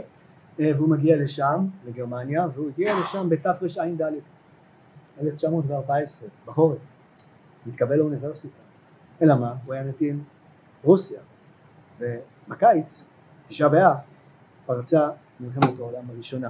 [0.60, 4.02] אה, והוא מגיע לשם, לגרמניה, והוא הגיע לשם בתרע"ד,
[5.22, 6.78] 1914, בחורף,
[7.66, 8.69] מתקבל לאוניברסיטה,
[9.22, 9.54] אלא מה?
[9.66, 10.24] הוא היה נתין
[10.84, 11.20] רוסיה,
[12.00, 13.08] ובקיץ,
[13.48, 13.96] תשעה באב,
[14.66, 16.50] פרצה מלחמת העולם הראשונה.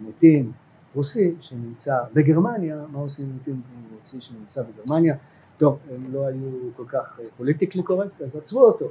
[0.00, 0.52] נתין
[0.94, 3.60] רוסי שנמצא בגרמניה, מה עושים נתין
[3.98, 5.16] רוסי שנמצא בגרמניה?
[5.56, 8.86] טוב, הם לא היו כל כך פוליטיקלי קורקט, אז עצרו אותו.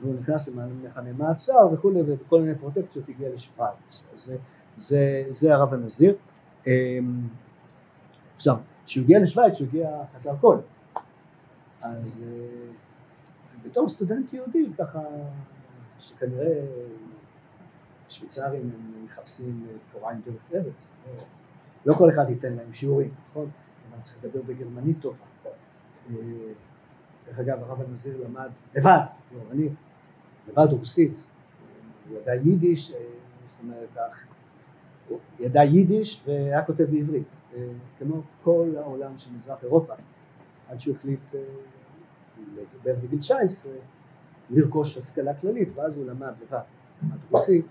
[0.00, 4.04] והוא נכנס למחנה מעצר וכולי, וכל מיני פרוטקציות הגיע לשוויץ.
[4.12, 4.36] אז זה,
[4.76, 6.14] זה, זה הרב הנזיר.
[8.36, 10.56] עכשיו, כשהוא הגיע לשוויץ הוא הגיע חסר כל.
[11.82, 12.24] אז
[13.64, 15.00] בתור סטודנט יהודי, ככה,
[15.98, 16.60] שכנראה
[18.08, 20.88] שוויצרים הם מחפשים תורה עם דרך ארץ.
[21.86, 23.50] לא כל אחד ייתן להם שיעורים, נכון?
[23.90, 25.24] אבל צריך לדבר בגרמנית טובה.
[27.26, 28.98] דרך אגב, הרב הנזיר למד לבד,
[29.32, 29.72] גרמנית,
[30.48, 31.24] לבד רוסית,
[32.08, 32.92] הוא ידע יידיש,
[33.46, 33.96] זאת אומרת,
[35.08, 37.26] הוא ידע יידיש והיה כותב בעברית,
[37.98, 39.94] כמו כל העולם של מזרח אירופה,
[40.70, 41.20] עד שהוא החליט
[42.82, 43.72] בערך בגיל 19
[44.50, 46.60] לרכוש השכלה כללית, ואז הוא למד לבד,
[47.02, 47.66] למד רוסית,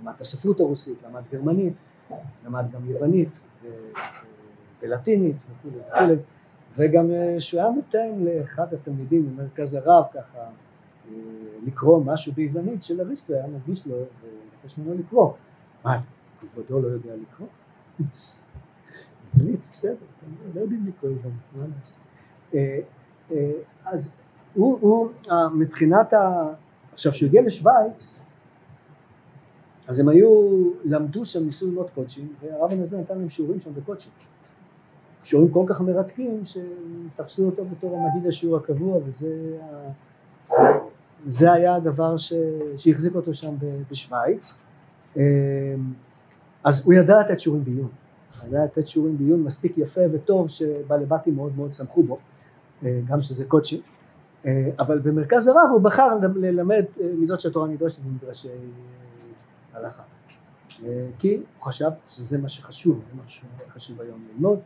[0.00, 1.74] למד את הספרות הרוסית, למד גרמנית,
[2.46, 3.40] למד גם יוונית
[4.82, 6.14] ולטינית וכולי וכולי,
[6.76, 7.06] וגם
[7.38, 10.40] שהוא היה נותן לאחד התלמידים במרכז הרב ככה
[11.66, 15.32] לקרוא משהו ביוונית של אריסטו, היה מגיש לו ולבקש ממנו לקרוא.
[15.84, 16.00] מה,
[16.40, 17.48] כבודו לא יודע לקרוא?
[19.34, 19.96] עברית, בסדר,
[20.54, 22.09] לא יודעים לקרוא עברית, מה לעשות.
[22.54, 22.78] אה,
[23.32, 23.50] אה,
[23.84, 24.16] אז
[24.54, 26.52] הוא, הוא אה, מבחינת ה...
[26.92, 28.18] עכשיו, כשהוא הגיע לשוויץ,
[29.88, 30.28] אז הם היו,
[30.84, 34.12] למדו שם, ניסו ללמוד קודשים, והרב הנזיר נתן להם שיעורים שם בקודשים.
[35.22, 39.58] שיעורים כל כך מרתקים, שתפסו אותו בתור המגיד השיעור הקבוע, וזה
[41.26, 42.32] זה היה הדבר ש,
[42.76, 43.54] שהחזיק אותו שם
[43.90, 44.54] בשוויץ.
[46.64, 47.88] אז הוא ידע לתת שיעורים בעיון,
[48.40, 52.18] הוא ידע לתת שיעורים בעיון מספיק יפה וטוב שבעלי בתים מאוד מאוד שמחו בו,
[52.82, 53.82] גם שזה קודשי,
[54.78, 56.84] אבל במרכז הרב הוא בחר ללמד
[57.18, 58.48] מידות שהתורה נדרשת במדרשי
[59.72, 60.02] הלכה,
[61.18, 64.58] כי הוא חשב שזה מה שחשוב, זה מה שחשוב היום ללמוד,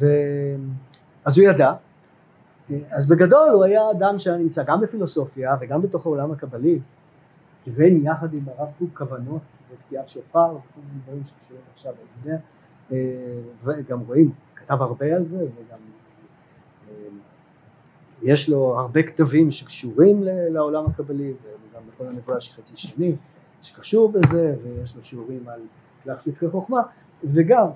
[0.00, 0.06] ו...
[1.24, 1.72] אז הוא ידע,
[2.90, 6.80] אז בגדול הוא היה אדם שהיה נמצא גם בפילוסופיה וגם בתוך העולם הקבלי,
[7.64, 9.42] כיוון יחד עם הרב קוק כוונות
[9.72, 11.92] ותקיעת שופר וכל מיני דברים שקשורים עכשיו,
[12.24, 12.38] אני יודע,
[13.64, 15.78] וגם רואים, כתב הרבה על זה וגם
[18.22, 23.16] יש לו הרבה כתבים שקשורים לעולם הקבלי וגם לכל הנבואה של חצי שני
[23.62, 25.60] שקשור בזה ויש לו שיעורים על
[26.06, 26.80] להחליט כחוכמה
[27.24, 27.66] וגם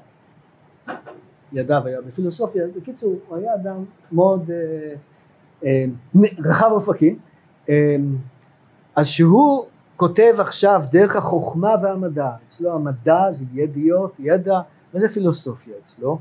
[1.53, 4.95] ידיו היה בפילוסופיה, אז בקיצור הוא היה אדם מאוד אה,
[5.65, 5.85] אה,
[6.39, 7.19] רחב אופקים,
[7.69, 7.97] אה,
[8.97, 14.61] אז שהוא כותב עכשיו דרך החוכמה והמדע, אצלו המדע זה ידיעות, ידע,
[14.95, 16.19] וזה פילוסופיה אצלו,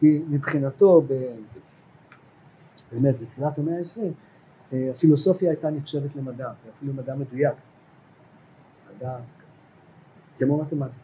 [0.00, 1.02] כי מבחינתו
[2.92, 4.12] באמת בתחילת המאה העשרים
[4.72, 7.54] הפילוסופיה הייתה נחשבת למדע, אפילו מדע מדויק,
[8.96, 9.16] מדע
[10.38, 10.96] כמו מתמטיקה,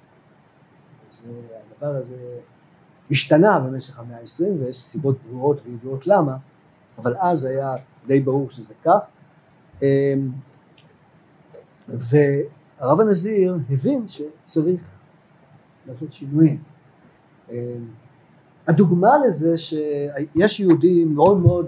[1.11, 1.29] אז
[1.75, 2.39] הדבר הזה
[3.11, 6.37] השתנה במשך המאה העשרים ויש סיבות ברורות וידועות למה,
[6.99, 7.75] אבל אז היה
[8.07, 8.99] די ברור שזה כך.
[9.83, 10.33] אמ,
[11.89, 14.99] והרב הנזיר הבין שצריך
[15.87, 16.63] לעשות שינויים.
[18.69, 21.67] הדוגמה לזה שיש יהודי מאוד מאוד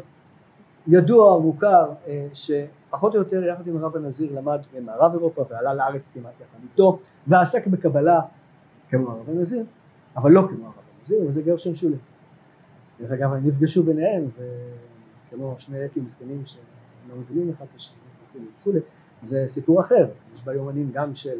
[0.86, 6.10] ידוע, מוכר, אה, שפחות או יותר יחד עם הרב הנזיר למד במערב אירופה ועלה לארץ
[6.14, 8.20] כמעט יחד איתו ועסק בקבלה
[8.90, 9.64] כמו הרב הנזיר,
[10.16, 11.96] אבל לא כמו הרב זהו, זה גרשון שולי.
[13.00, 14.28] דרך אגב, הם נפגשו ביניהם,
[15.28, 17.98] וכמו שני יקים מסכנים שלא מבינים אחד את השני
[18.60, 18.80] וכולי,
[19.22, 21.38] זה סיפור אחר, יש בה יומנים גם של,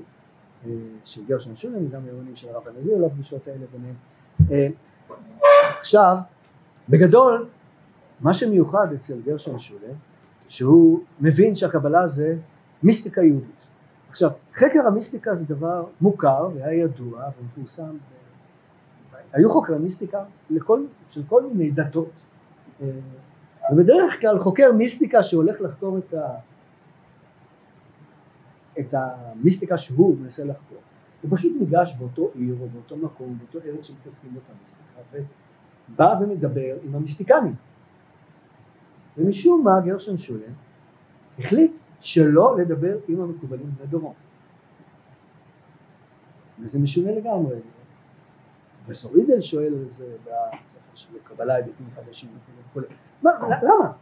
[0.67, 0.71] אה,
[1.05, 3.95] של גרשון שולי וגם יומנים של הרב הנזיר לפגישות האלה ביניהם.
[5.81, 6.17] עכשיו,
[6.89, 7.49] בגדול,
[8.21, 9.93] מה שמיוחד אצל גרשון שולי,
[10.49, 12.37] שהוא מבין שהקבלה זה
[12.83, 13.67] מיסטיקה יהודית.
[14.11, 17.97] עכשיו, חקר המיסטיקה זה דבר מוכר והיה ידוע ומפורסם
[19.33, 22.11] היו חוקרי מיסטיקה לכל, של כל מיני דתות
[23.73, 26.35] ובדרך כלל חוקר מיסטיקה שהולך לחקור את, ה,
[28.81, 30.79] את המיסטיקה שהוא מנסה לחקור
[31.25, 35.01] הוא פשוט ניגש באותו עיר או באותו מקום, באותו ארץ שמתעסקים באותה מיסטיקה
[35.89, 37.55] ובא ומדבר עם המיסטיקנים
[39.19, 40.53] ומשום מה גרשון שולם
[41.39, 44.15] החליט שלא לדבר עם המקובלים בדורו
[46.61, 47.57] וזה משונה לגמרי
[48.85, 50.17] פרופסור אידל שואל על זה
[50.95, 52.31] של קבלה היבטים חדשים
[52.71, 52.87] וכולי.
[53.23, 53.31] מה,
[53.63, 53.93] למה?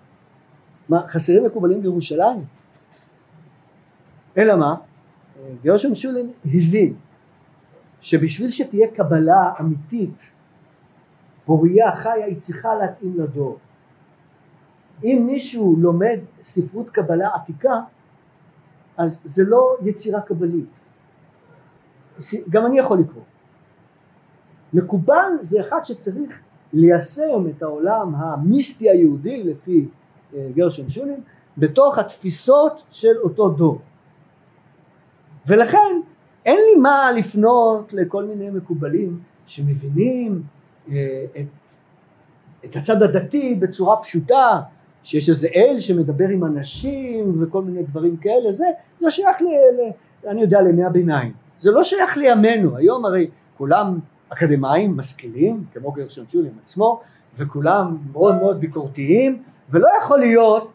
[0.88, 2.44] מה, חסרים מקובלים בירושלים?
[4.38, 4.74] אלא מה?
[5.62, 6.94] גרשון שולין הבין
[8.02, 10.22] שבשביל שתהיה קבלה אמיתית,
[11.44, 13.58] פוריה, חיה, היא צריכה להתאים לדור.
[15.04, 17.80] אם מישהו לומד ספרות קבלה עתיקה,
[18.96, 20.80] אז זה לא יצירה קבלית.
[22.50, 23.22] גם אני יכול לקרוא.
[24.72, 26.40] מקובל זה אחד שצריך
[26.72, 29.88] ליישם את העולם המיסטי היהודי לפי
[30.34, 31.20] אה, גרשון שולין
[31.58, 33.80] בתוך התפיסות של אותו דור
[35.46, 36.00] ולכן
[36.46, 40.42] אין לי מה לפנות לכל מיני מקובלים שמבינים
[40.90, 41.46] אה, את,
[42.64, 44.61] את הצד הדתי בצורה פשוטה
[45.02, 48.52] שיש איזה אל שמדבר עם אנשים וכל מיני דברים כאלה.
[48.52, 49.90] זה, זה שייך ל, ל,
[50.31, 51.33] אני יודע לימי הביניים.
[51.59, 52.76] זה לא שייך לימינו.
[52.76, 57.00] היום הרי כולם אקדמאים משכילים כמו גרשון שולים עצמו
[57.37, 60.72] וכולם מאוד מאוד ביקורתיים ולא יכול להיות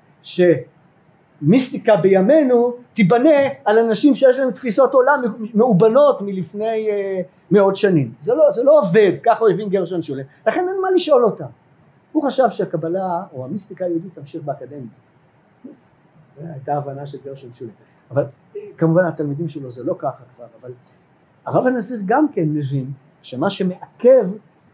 [1.41, 3.29] שמיסטיקה בימינו תיבנה
[3.65, 5.21] על אנשים שיש להם תפיסות עולם
[5.55, 8.13] מאובנות מלפני uh, מאות שנים.
[8.19, 11.45] זה לא, זה לא עובד ככה הבין גרשון שולם לכן אין מה לשאול אותם.
[12.11, 14.87] הוא חשב שהקבלה או המיסטיקה היהודית תמשיך באקדמיה.
[16.35, 17.71] זו הייתה הבנה של גרשון שולם
[18.11, 18.23] אבל
[18.55, 20.71] אה, כמובן התלמידים שלו זה לא ככה כבר אבל
[21.45, 24.29] הרב הנזיר גם כן מבין שמה שמעכב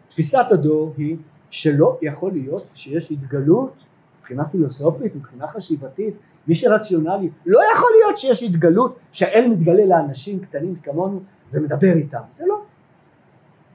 [0.08, 1.18] תפיסת הדור היא
[1.50, 3.74] שלא יכול להיות שיש התגלות
[4.20, 6.14] מבחינה פילוסופית, מבחינה חשיבתית,
[6.48, 11.20] מי שרציונלי, לא יכול להיות שיש התגלות שהאל מתגלה לאנשים קטנים כמונו
[11.52, 12.62] ומדבר איתם, זה לא.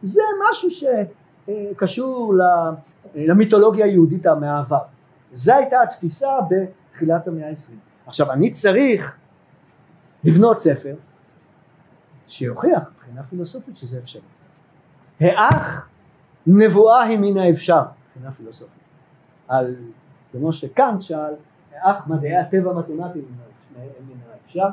[0.02, 2.35] זה משהו שקשור
[3.14, 4.83] למיתולוגיה היהודית מהעבר.
[5.33, 7.78] זו הייתה התפיסה בתחילת המאה העשרים.
[8.07, 9.16] עכשיו אני צריך
[10.24, 10.94] לבנות ספר
[12.26, 14.22] שיוכיח מבחינה פילוסופית שזה אפשרי.
[15.20, 15.88] האח
[16.46, 18.83] נבואה היא מן האפשר מבחינה פילוסופית.
[19.48, 19.74] על,
[20.33, 21.35] כמו שקאנט שאל,
[21.82, 23.24] האח מדעי הטבע מתמטיים
[23.76, 24.68] מן האפשר.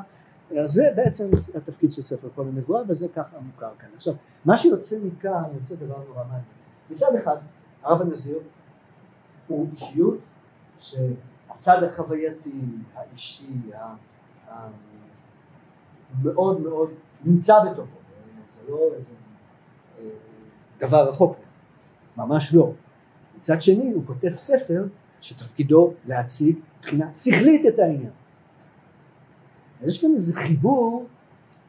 [0.60, 3.88] אז זה בעצם התפקיד של ספר כל הנבואה וזה ככה מוכר כאן.
[3.94, 4.14] עכשיו
[4.44, 6.42] מה שיוצא מכאן יוצא דבר נורא מעניין.
[6.90, 7.36] מצד אחד
[7.82, 8.38] הרב הנזיר
[9.48, 10.18] הוא אישיות
[10.78, 12.60] שהצד החווייתי,
[12.94, 13.60] האישי,
[16.20, 16.90] המאוד מאוד
[17.24, 17.98] נמצא בתוכו,
[18.50, 19.14] זה לא איזה
[19.98, 20.04] אה,
[20.78, 21.36] דבר רחוק,
[22.16, 22.72] ממש לא.
[23.38, 24.84] מצד שני הוא כותב ספר
[25.20, 28.10] שתפקידו להציג מבחינה שכלית את העניין.
[29.82, 31.06] יש כאן איזה חיבור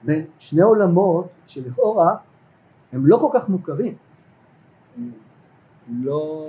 [0.04, 2.16] בין שני עולמות שלכאורה
[2.92, 3.96] הם לא כל כך מוכרים,
[5.90, 6.48] לא,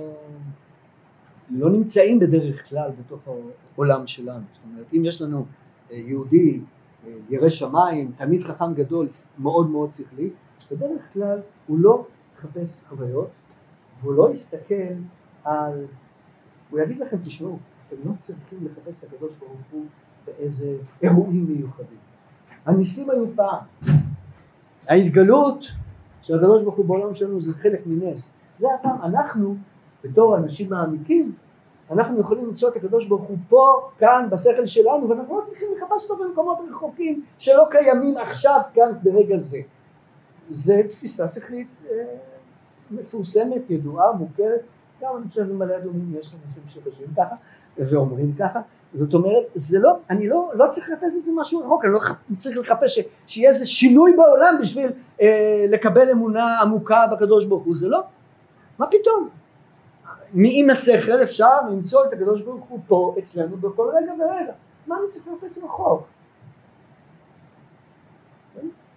[1.50, 3.28] לא נמצאים בדרך כלל בתוך
[3.76, 4.44] העולם שלנו.
[4.52, 5.44] זאת אומרת, אם יש לנו
[5.90, 6.60] אה, יהודי
[7.06, 9.06] אה, ירא שמיים, תלמיד חכם גדול,
[9.38, 10.30] מאוד מאוד שכלי,
[10.70, 13.28] בדרך כלל הוא לא מחפש חוויות
[14.00, 14.94] והוא לא יסתכל
[15.44, 15.86] על,
[16.70, 19.84] הוא יגיד לכם תשמעו, אתם לא צריכים לחפש את הקדוש ברוך הוא
[20.26, 21.98] באיזה אירועים מיוחדים.
[22.66, 23.64] הניסים היו פעם.
[24.88, 25.64] ההתגלות
[26.20, 28.36] של הקדוש ברוך הוא בעולם שלנו זה חלק מנס.
[28.56, 29.56] זה הפעם, אנחנו
[30.04, 31.32] בתור אנשים מעמיקים
[31.90, 36.10] אנחנו יכולים למצוא את הקדוש ברוך הוא פה, כאן, בשכל שלנו, ואנחנו לא צריכים לחפש
[36.10, 39.58] אותו במקומות רחוקים שלא קיימים עכשיו, כאן, ברגע זה.
[40.48, 42.04] זה תפיסה שכלית אה,
[42.90, 44.60] מפורסמת, ידועה, מוכרת,
[45.02, 47.34] גם אני חושב במעלה אדומים יש אנשים שחושבים ככה
[47.78, 48.60] ואומרים ככה,
[48.94, 52.00] זאת אומרת, זה לא, אני לא, לא צריך לחפש את זה משהו רחוק, אני לא
[52.36, 57.74] צריך לחפש ש, שיהיה איזה שינוי בעולם בשביל אה, לקבל אמונה עמוקה בקדוש ברוך הוא,
[57.74, 58.00] זה לא,
[58.78, 59.28] מה פתאום,
[60.32, 64.52] מעם השכל אפשר למצוא את הקדוש ברוך הוא פה אצלנו בכל רגע ורגע.
[64.86, 66.02] מה אני צריך לחפש רחוק?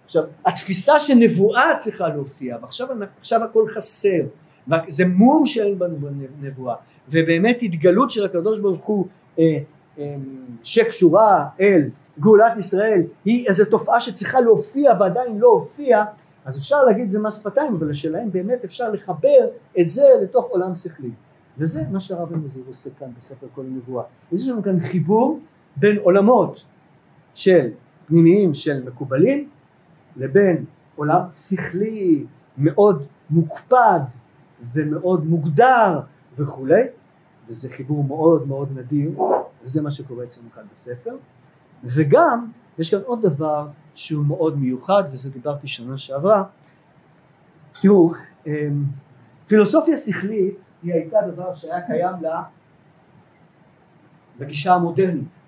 [0.04, 2.88] עכשיו, התפיסה שנבואה צריכה להופיע, ועכשיו
[3.18, 4.22] עכשיו הכל חסר,
[4.86, 5.96] זה מום שאין בנו
[6.40, 6.74] בנבואה,
[7.08, 9.06] ובאמת התגלות של הקדוש ברוך הוא
[9.38, 9.58] אה,
[9.98, 10.14] אה,
[10.62, 11.88] שקשורה אל
[12.20, 16.04] גאולת ישראל היא איזו תופעה שצריכה להופיע ועדיין לא הופיעה
[16.44, 19.48] אז אפשר להגיד זה מס שפתיים, אבל השאלה באמת אפשר לחבר
[19.80, 21.10] את זה לתוך עולם שכלי.
[21.58, 24.04] וזה מה שהרב הנזיר עושה כאן בספר כל הנבואה.
[24.32, 25.40] אז יש לנו כאן חיבור
[25.76, 26.64] בין עולמות
[27.34, 27.70] של
[28.06, 29.48] פנימיים של מקובלים
[30.16, 30.64] לבין
[30.96, 32.24] עולם שכלי
[32.58, 34.00] מאוד מוקפד
[34.62, 36.00] ומאוד מוגדר
[36.36, 36.82] וכולי,
[37.46, 39.10] וזה חיבור מאוד מאוד נדיר,
[39.60, 41.16] זה מה שקורה אצלנו כאן בספר,
[41.84, 46.44] וגם יש כאן עוד דבר שהוא מאוד מיוחד וזה דיברתי שנה שעברה.
[47.80, 48.12] תראו
[48.46, 48.84] אמ,
[49.46, 52.42] פילוסופיה שכלית היא הייתה דבר שהיה קיים לה
[54.38, 55.38] בגישה המודרנית.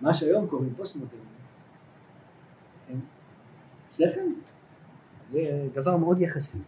[0.00, 1.30] מה שהיום קוראים פוסט מודרנית
[3.90, 4.20] שכל?
[5.26, 6.58] זה דבר מאוד יחסי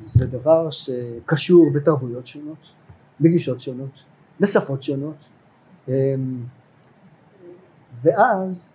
[0.00, 2.74] זה דבר שקשור בתרבויות שונות
[3.20, 4.04] בגישות שונות
[4.40, 5.16] בשפות שונות
[5.88, 6.44] אמ,
[7.94, 8.68] ואז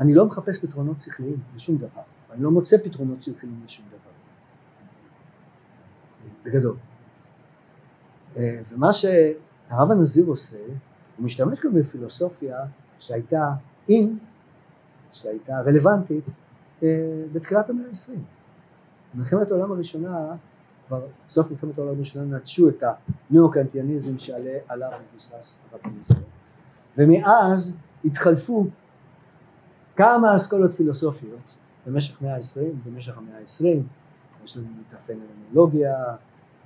[0.00, 2.02] אני לא מחפש פתרונות שכליים לשום דבר,
[2.32, 4.12] אני לא מוצא פתרונות שכליים לשום דבר,
[6.44, 6.76] בגדול.
[8.36, 10.58] אה, ומה שהרב הנזיר עושה,
[11.16, 12.56] הוא משתמש גם בפילוסופיה
[12.98, 13.52] שהייתה
[13.88, 14.18] אין,
[15.12, 16.24] שהייתה רלוונטית
[16.82, 16.88] אה,
[17.32, 18.24] בתחילת המאה העשרים.
[19.14, 20.34] במלחמת העולם הראשונה,
[20.88, 22.82] כבר סוף מלחמת העולם הראשונה נטשו את
[23.30, 26.16] הנאו-קנטיאניזם שעליו מבוסס הרב הנזיר,
[26.98, 28.66] ומאז התחלפו
[29.96, 33.86] כמה אסכולות פילוסופיות במשך מאה העשרים, במשך המאה העשרים,
[34.44, 36.04] יש לנו את הפנומנולוגיה,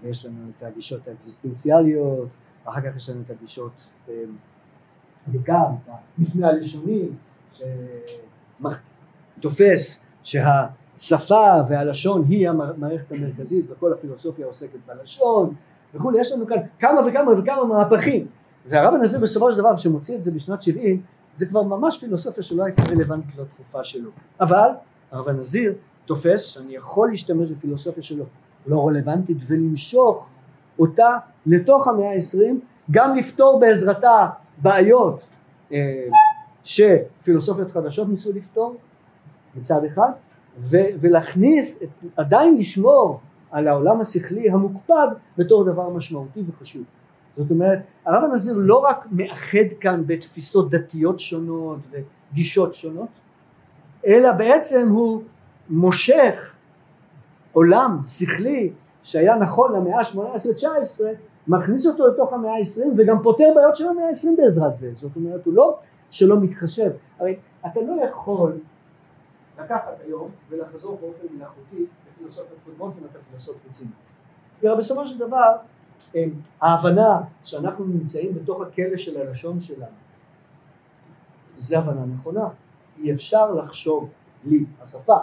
[0.03, 2.29] ויש לנו את הגישות האקזיסטנציאליות,
[2.67, 3.73] ואחר כך יש לנו את הגישות,
[4.09, 4.13] אמ,
[5.27, 7.09] בעיקר את המפנה הלשוני,
[9.39, 10.05] שתופס
[10.97, 15.55] שהשפה והלשון היא המערכת המרכזית וכל הפילוסופיה עוסקת בלשון
[15.95, 18.27] וכולי, יש לנו כאן כמה וכמה וכמה מהפכים
[18.69, 22.65] והרב הנזיר בסופו של דבר כשמוציא את זה בשנת 70 זה כבר ממש פילוסופיה שלא
[22.65, 24.11] הייתה רלוונטית לתקופה שלו.
[24.41, 24.69] אבל
[25.11, 25.75] הרב הנזיר
[26.07, 28.25] תופס שאני יכול להשתמש בפילוסופיה שלו
[28.67, 30.27] לא רלוונטית ולמשוך
[30.79, 34.29] אותה לתוך המאה העשרים, גם לפתור בעזרתה
[34.63, 35.21] בעיות
[35.73, 36.07] אה,
[36.65, 38.77] שפילוסופיות חדשות ניסו לפתור
[39.55, 40.11] מצד אחד,
[40.59, 46.83] ו- ולהכניס, את, עדיין לשמור על העולם השכלי המוקפד בתור דבר משמעותי וחשוב.
[47.33, 53.09] זאת אומרת הרב הנזיר לא רק מאחד כאן בתפיסות דתיות שונות וגישות שונות
[54.07, 55.23] אלא בעצם הוא
[55.71, 56.53] מושך
[57.53, 61.05] עולם שכלי שהיה נכון למאה ה-18-19
[61.49, 65.47] מכניס אותו לתוך המאה ה-20 וגם פותר בעיות של המאה ה-20 בעזרת זה זאת אומרת
[65.47, 65.79] הוא לא
[66.11, 67.37] שלא מתחשב הרי
[67.67, 68.53] אתה לא יכול
[69.59, 73.91] לקחת היום ולחזור באופן מלאכותי לפילוסופיות קודמות אם אתה פילוסוף רציני
[74.61, 75.57] כי בסופו של דבר
[76.61, 79.97] ההבנה שאנחנו נמצאים בתוך הכלא של הלשון שלנו
[81.57, 82.49] זה הבנה נכונה.
[82.99, 84.09] אי אפשר לחשוב
[84.45, 85.17] בלי השפה.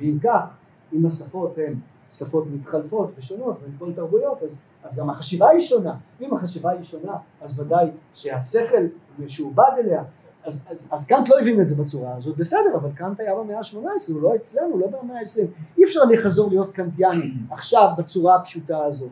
[0.00, 0.48] ואם כך
[0.92, 1.74] אם השפות הן
[2.10, 5.94] שפות מתחלפות ושונות בין כל תרבויות אז, אז גם החשיבה היא שונה.
[6.20, 8.82] ואם החשיבה היא שונה אז ודאי שהשכל
[9.18, 10.04] משועבד אליה
[10.44, 13.56] אז, אז, אז קאנט לא הבין את זה בצורה הזאת בסדר אבל קאנט היה במאה
[13.58, 15.46] ה-18 הוא לא אצלנו לא במאה ה-20
[15.78, 19.10] אי אפשר לחזור להיות קאנטיאני עכשיו בצורה הפשוטה הזאת.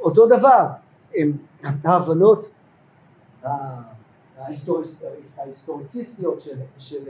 [0.00, 0.66] אותו דבר
[1.16, 1.32] הם
[1.84, 2.48] ההבנות
[5.36, 7.04] ההיסטוריציסטיות של, של,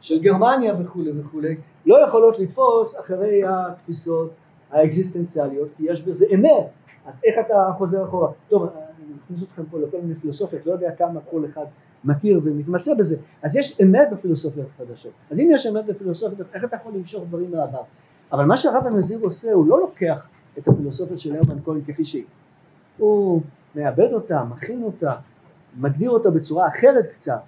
[0.00, 4.30] של גרמניה וכולי וכולי לא יכולות לתפוס אחרי התפיסות
[4.70, 6.66] האקזיסטנציאליות כי יש בזה אמת.
[7.06, 8.30] אז איך אתה חוזר אחורה?
[8.48, 11.64] טוב אני מכניס אתכם פה לכל מיני פילוסופיות לא יודע כמה כל אחד
[12.04, 15.12] מכיר ומתמצא בזה אז יש אמת בפילוסופיות חדשות.
[15.30, 17.82] אז אם יש אמת בפילוסופיות איך אתה יכול למשוך דברים מהעבר?
[18.32, 20.26] אבל מה שהרב הנזיר עושה הוא לא לוקח
[20.58, 22.24] את הפילוסופיה של הרמן כהן כפי שהיא.
[22.98, 23.42] הוא
[23.74, 25.12] מאבד אותה, מכין אותה,
[25.76, 27.40] מגדיר אותה בצורה אחרת קצת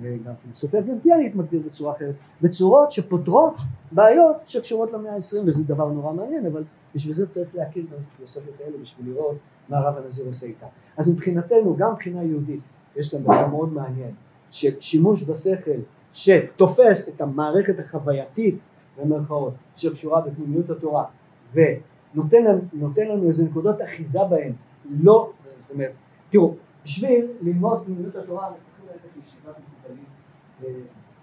[0.00, 3.54] וגם פילוסופיה גנטיאנית מגדיר בצורה אחרת, בצורות שפותרות
[3.92, 8.06] בעיות שקשורות למאה העשרים וזה דבר נורא מעניין אבל בשביל זה צריך להכיר גם את
[8.06, 9.36] הפילוסופיות האלה בשביל לראות
[9.68, 10.66] מה הרב הנזיר עושה איתה.
[10.96, 12.60] אז מבחינתנו גם מבחינה יהודית
[12.96, 14.14] יש כאן דבר מאוד מעניין
[14.50, 15.80] ששימוש בשכל
[16.12, 18.58] שתופס את המערכת החווייתית
[18.98, 21.04] במרכאות שקשורה בפנימיות התורה
[21.52, 24.52] ונותן לנו, לנו איזה נקודות אחיזה בהן.
[24.90, 25.92] לא, זאת אומרת,
[26.30, 30.04] תראו בשביל ללמוד פנימיות התורה אנחנו צריכים ללכת לישיבת מקובלים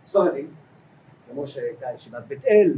[0.05, 0.47] ספרדים
[1.31, 2.73] כמו שהייתה ישיבת בית אל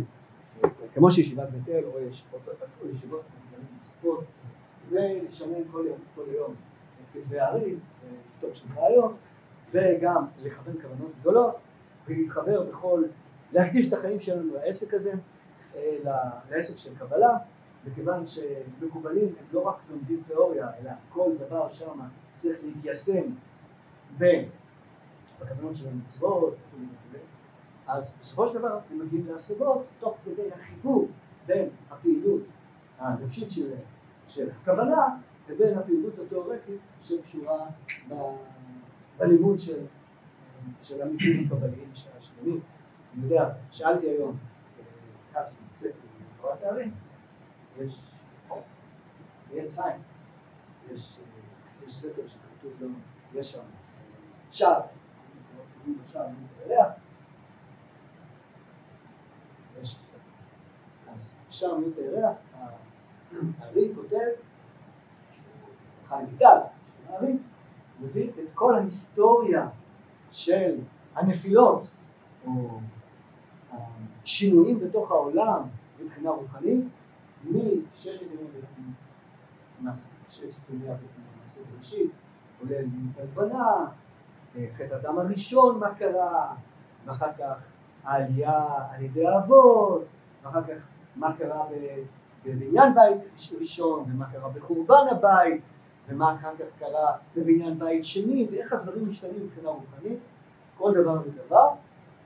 [0.93, 2.41] כמו שישיבת בית אל או ישיבות
[2.81, 4.23] מקובלים נוספות
[4.89, 6.55] ולשנן כל יום, כל יום
[7.31, 9.15] הארי ולפתור שם רעיון
[9.71, 11.55] וגם לכוון כוונות גדולות
[12.07, 13.03] ולהתחבר בכל,
[13.51, 15.13] להקדיש את החיים שלנו לעסק הזה,
[16.49, 17.37] לעסק של קבלה
[17.87, 21.99] מכיוון שמקובלים הם לא רק לומדים תיאוריה אלא כל דבר שם
[22.33, 23.23] צריך להתיישם
[24.17, 26.55] בכוונות של המצוות
[27.87, 31.07] אז בסופו של דבר הם מגיעים להשגות תוך כדי החיבור
[31.45, 32.41] בין הפעילות
[32.99, 33.73] הנפשית של,
[34.27, 35.17] של הכוונה
[35.51, 37.67] לבין הפעילות התיאורטית שקשורה
[39.17, 39.85] בלימוד של,
[40.81, 42.59] של המקרים הקבליים של השלמים.
[43.13, 44.37] אני יודע, שאלתי היום,
[45.31, 45.91] אחד שמתעסק
[46.37, 46.91] בתורת תארים,
[47.79, 48.19] יש
[49.53, 50.01] עץ חיים,
[50.91, 51.19] יש,
[51.85, 52.87] יש ספר שכתוב לו,
[53.33, 53.63] יש שם
[54.51, 54.81] שער,
[55.77, 56.81] קוראים לו שער מיעוט
[59.81, 59.99] יש,
[61.15, 62.35] אז שער הירח,
[63.59, 64.17] הארי כותב,
[66.11, 66.57] חיים ויטל,
[67.09, 67.37] הארי,
[68.01, 69.67] מביא את כל ההיסטוריה
[70.31, 70.79] של
[71.15, 71.83] הנפילות,
[72.45, 72.79] או
[74.23, 75.61] השינויים בתוך העולם
[75.99, 76.85] מבחינה רוחנית,
[77.43, 78.21] מששת
[80.69, 82.11] ימי המעשה בראשית,
[82.59, 83.87] כולל מלחמת הלבנה,
[84.75, 86.53] חטא הדם הראשון מה קרה,
[87.05, 87.55] ואחר כך
[88.03, 90.05] העלייה על ידי האבות,
[90.43, 90.81] ואחר כך
[91.15, 91.65] מה קרה
[92.45, 95.61] בבניין בית ראשון, ומה קרה בחורבן הבית,
[96.07, 100.19] ומה אחר כך קרה בבניין בית שני, ואיך הדברים משתנים מבחינה רוחנית,
[100.77, 101.67] כל דבר ודבר,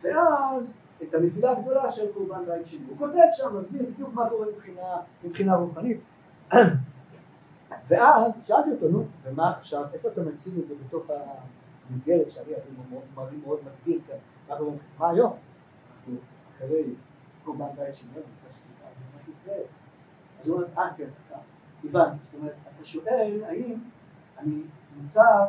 [0.02, 0.74] ואז
[1.04, 2.86] את הנפילה הגדולה של קורבן בית שני.
[2.90, 6.00] הוא כותב שם, מסביר בדיוק מה קורה מבחינה, מבחינה רוחנית.
[7.88, 11.06] ואז שאלתי אותו, נו, ומה עכשיו, איפה אתה מציג את זה בתוך
[11.90, 14.18] המסגרת שאני אפילו מאוד מראים מאוד מגדיר כאן,
[15.00, 15.34] מה היום?
[16.00, 16.18] אנחנו
[16.58, 16.84] אחרי
[17.44, 19.64] קורבן בית שני, נמצא שליטה במדינת ישראל.
[20.42, 21.08] אז הוא אומר, אה, כן,
[21.86, 23.74] הבנתי, זאת אומרת, אתה שואל האם
[24.40, 24.62] אני
[25.02, 25.46] מותר,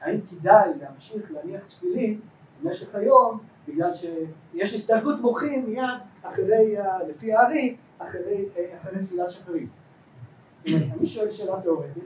[0.00, 2.20] האם כדאי להמשיך להניח תפילין
[2.62, 6.76] במשך היום בגלל שיש הסתלקות מוחין מיד אחרי,
[7.08, 8.44] לפי הארי, אחרי,
[8.82, 9.68] אחרי תפילת שחרית.
[10.66, 12.04] אני שואל שאלה תיאורטית,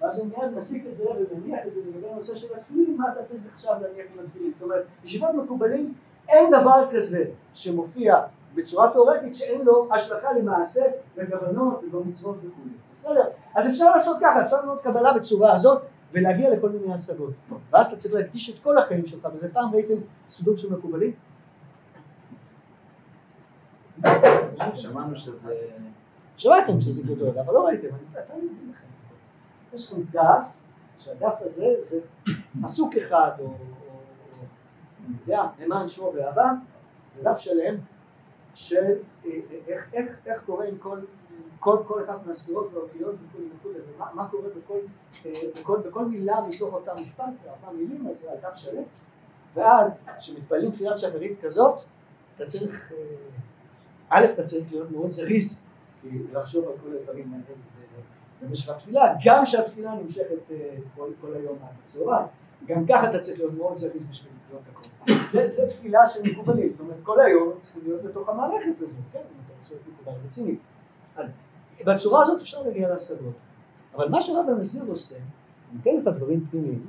[0.00, 3.22] ואז אני מיד מסיק את זה ומניח את זה לגבי הנושא של התפילין, מה אתה
[3.22, 4.52] צריך עכשיו להניח עם התפילין?
[4.52, 5.94] זאת אומרת, ישיבות מקובלים,
[6.28, 7.24] אין דבר כזה
[7.54, 8.22] שמופיע
[8.56, 10.80] בצורה תיאורטית שאין לו השלכה למעשה
[11.16, 12.60] בכוונות ובמצוות וכו'.
[12.90, 13.28] בסדר?
[13.54, 15.82] אז אפשר לעשות ככה, אפשר ללמוד קבלה בצורה הזאת
[16.12, 17.30] ולהגיע לכל מיני השגות.
[17.70, 19.94] ואז אתה צריך להקדיש את כל החיים שלך, וזה פעם ראיתם
[20.28, 21.12] סודות של מקובלים?
[24.74, 25.54] שמענו שזה...
[26.36, 28.20] שמעתם שזה גדול, אבל לא ראיתם, אני
[28.70, 28.86] לכם.
[29.74, 30.56] יש לכם דף,
[30.98, 32.00] שהדף הזה זה
[32.62, 33.54] פסוק אחד, או
[35.06, 36.50] אני יודע, למען שמו באהבה,
[37.16, 37.74] זה דף שלם
[38.56, 38.98] של
[39.66, 41.00] איך, איך, איך קורה עם כל
[41.58, 44.78] כל, כל אחת מהספירות והאותיות וכולי וכולי, ומה מה קורה בכל,
[45.26, 48.82] אה, בכל, בכל מילה מתוך אותה משפט, ארבע מילים, אז זה דף שלם,
[49.54, 51.82] ואז כשמתפללים תפילת שחרית כזאת,
[52.36, 52.98] אתה צריך, אה,
[54.08, 55.60] א', אתה צריך להיות מאוד זריז,
[56.32, 57.58] לחשוב על כל הדברים האלה
[58.42, 62.26] במשך התפילה, גם שהתפילה נמשכת אה, כל, כל היום עד הצהריים,
[62.64, 65.12] גם ככה אתה צריך להיות מאוד זריז בשביל לקרוא את הכל.
[65.30, 69.40] זה, זה תפילה שמקובלית, זאת אומרת כל היום צריכים להיות בתוך המערכת הזאת, כן, אם
[69.46, 70.56] אתה רוצה להיות מקובל רציני.
[71.16, 71.26] אז
[71.86, 73.34] בצורה הזאת אפשר להגיע להשגות.
[73.94, 76.86] אבל מה שרב הנזיר עושה, הוא נותן לך דברים פנימיים,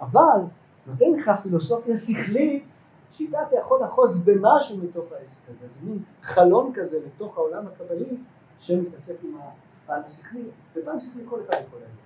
[0.00, 0.40] אבל
[0.86, 2.64] נותן לך פילוסופיה שכלית
[3.10, 8.16] שאיתה אתה יכול לחוז במשהו מתוך העסק הזה, זה מין חלון כזה לתוך העולם הקבלי
[8.60, 9.36] שמתעסק עם
[9.84, 10.42] הפן השכלי,
[10.76, 12.03] ופן שכלי כל אחד יכול להגיע.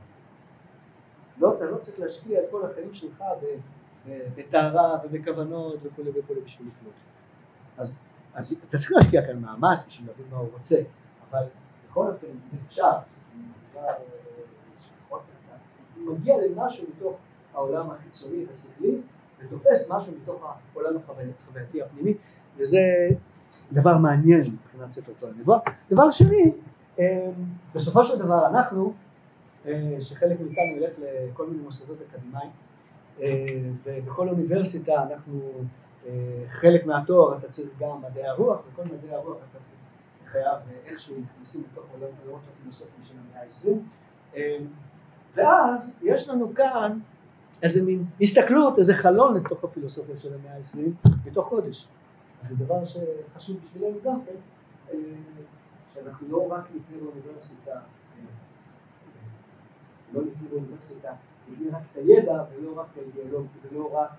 [1.41, 3.25] לא, אתה לא צריך להשקיע את כל החיים שלך
[4.37, 6.95] בטהרה ובכוונות וכולי וכולי בשביל לקלוט.
[7.77, 7.99] אז,
[8.35, 10.77] אז אתה צריך להשקיע כאן מאמץ בשביל להבין מה הוא רוצה,
[11.31, 11.45] אבל
[11.91, 12.93] בכל אופן זה אפשר,
[16.05, 17.17] הוא מגיע למשהו מתוך
[17.55, 19.01] העולם החיצוני השכלי
[19.39, 22.15] ותופס משהו מתוך העולם החווייתי הפנימי
[22.57, 23.09] וזה
[23.73, 25.59] דבר מעניין מבחינת ספר כל הנבואה.
[25.91, 26.53] דבר שני,
[26.99, 27.05] אמ,
[27.75, 28.93] בסופו של דבר אנחנו, אה,
[30.01, 32.51] שחלק מאיתנו ילך לכל מיני מוסדות אקדמיים
[33.85, 35.41] ובכל אוניברסיטה אנחנו,
[36.07, 36.13] אה,
[36.47, 39.59] חלק מהתואר אתה צריך גם מדעי הרוח וכל מדעי הרוח אתה
[40.27, 40.57] חייב
[40.87, 43.89] איכשהו נכנסים לתוך עולמות הפילוסופיים של המאה העשרים
[45.35, 46.99] ואז יש לנו כאן
[47.63, 50.95] איזה מין הסתכלות, איזה חלון לתוך הפילוסופיה של המאה העשרים
[51.25, 51.89] בתוך קודש.
[52.43, 54.33] אז זה דבר שחשוב בשבילנו גם כן,
[54.93, 54.99] אה,
[55.95, 57.81] שאנחנו לא רק נקנה באוניברסיטה, אה,
[60.13, 61.13] לא נקנה באוניברסיטה,
[61.49, 64.11] נקנה רק את הידע ולא רק את האידיאולוגיה, ולא רק,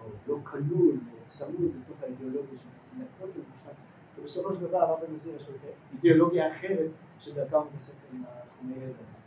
[0.00, 3.70] או לא כלול או צמוד לתוך האידיאולוגיה של הסינקות למשל,
[4.18, 5.54] ובסופו של דבר הרב הנזיר יש לו
[5.92, 9.18] אידיאולוגיה אחרת שדרכה הוא מתעסק עם התחומי ידע הזה.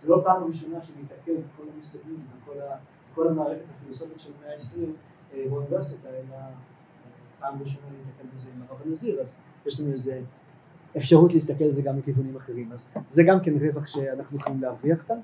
[0.00, 2.26] זה לא פעם ראשונה שמתעכב כל המושגים
[3.12, 4.96] וכל המערכת הפילוסופית של המאה העשרים
[5.32, 6.50] אה, באוניברסיטה, אלא אה,
[7.40, 10.22] פעם ראשונה להתעכב בזה עם הרב הנזיר, אז יש לנו איזה
[10.96, 14.98] אפשרות להסתכל על זה גם מכיוונים אחרים, אז זה גם כן רווח שאנחנו יכולים להרוויח
[15.08, 15.16] כאן,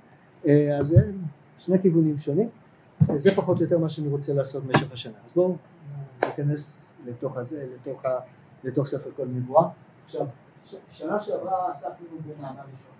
[0.46, 1.12] אה, אז זה
[1.58, 2.48] שני כיוונים שונים,
[3.08, 5.56] וזה פחות או יותר מה שאני רוצה לעשות במשך השנה, אז בואו
[6.26, 8.18] ניכנס לתוך הזה, לתוך, ה,
[8.64, 9.68] לתוך ספר כל נבואה.
[10.04, 10.26] עכשיו,
[10.90, 12.96] שנה שעברה עסקנו במאמר ראשון.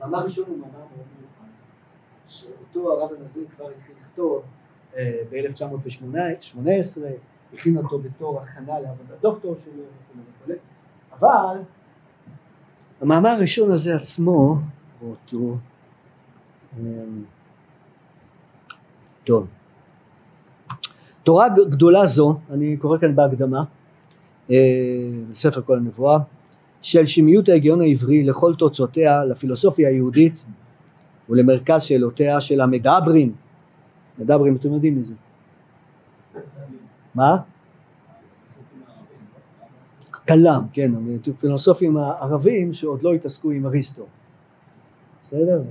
[0.00, 1.48] מאמר ראשון הוא מאמר מאוד מיוחד,
[2.26, 4.42] שאותו הרב הנזיר כבר התחיל לכתוב
[4.96, 7.02] אה, ב-1918,
[7.54, 9.82] הכין אותו בתור הכנה לעבודת דוקטור שלו
[11.18, 11.58] אבל
[13.00, 14.58] המאמר הראשון הזה עצמו,
[15.02, 15.56] אותו,
[16.78, 17.24] אמ,
[19.24, 19.46] טוב,
[21.22, 23.62] תורה גדולה זו, אני קורא כאן בהקדמה,
[24.50, 24.56] אה,
[25.32, 26.18] ספר כל הנבואה,
[26.82, 30.44] של שמיות ההגיון העברי לכל תוצאותיה, לפילוסופיה היהודית
[31.28, 33.32] ולמרכז שאלותיה של המדברים.
[34.18, 35.14] מדברים, אתם יודעים מי זה?
[37.14, 37.36] מה?
[40.28, 40.92] כלם, כן,
[41.40, 44.06] פילוסופים הערבים שעוד לא התעסקו עם אריסטו.
[45.20, 45.62] בסדר?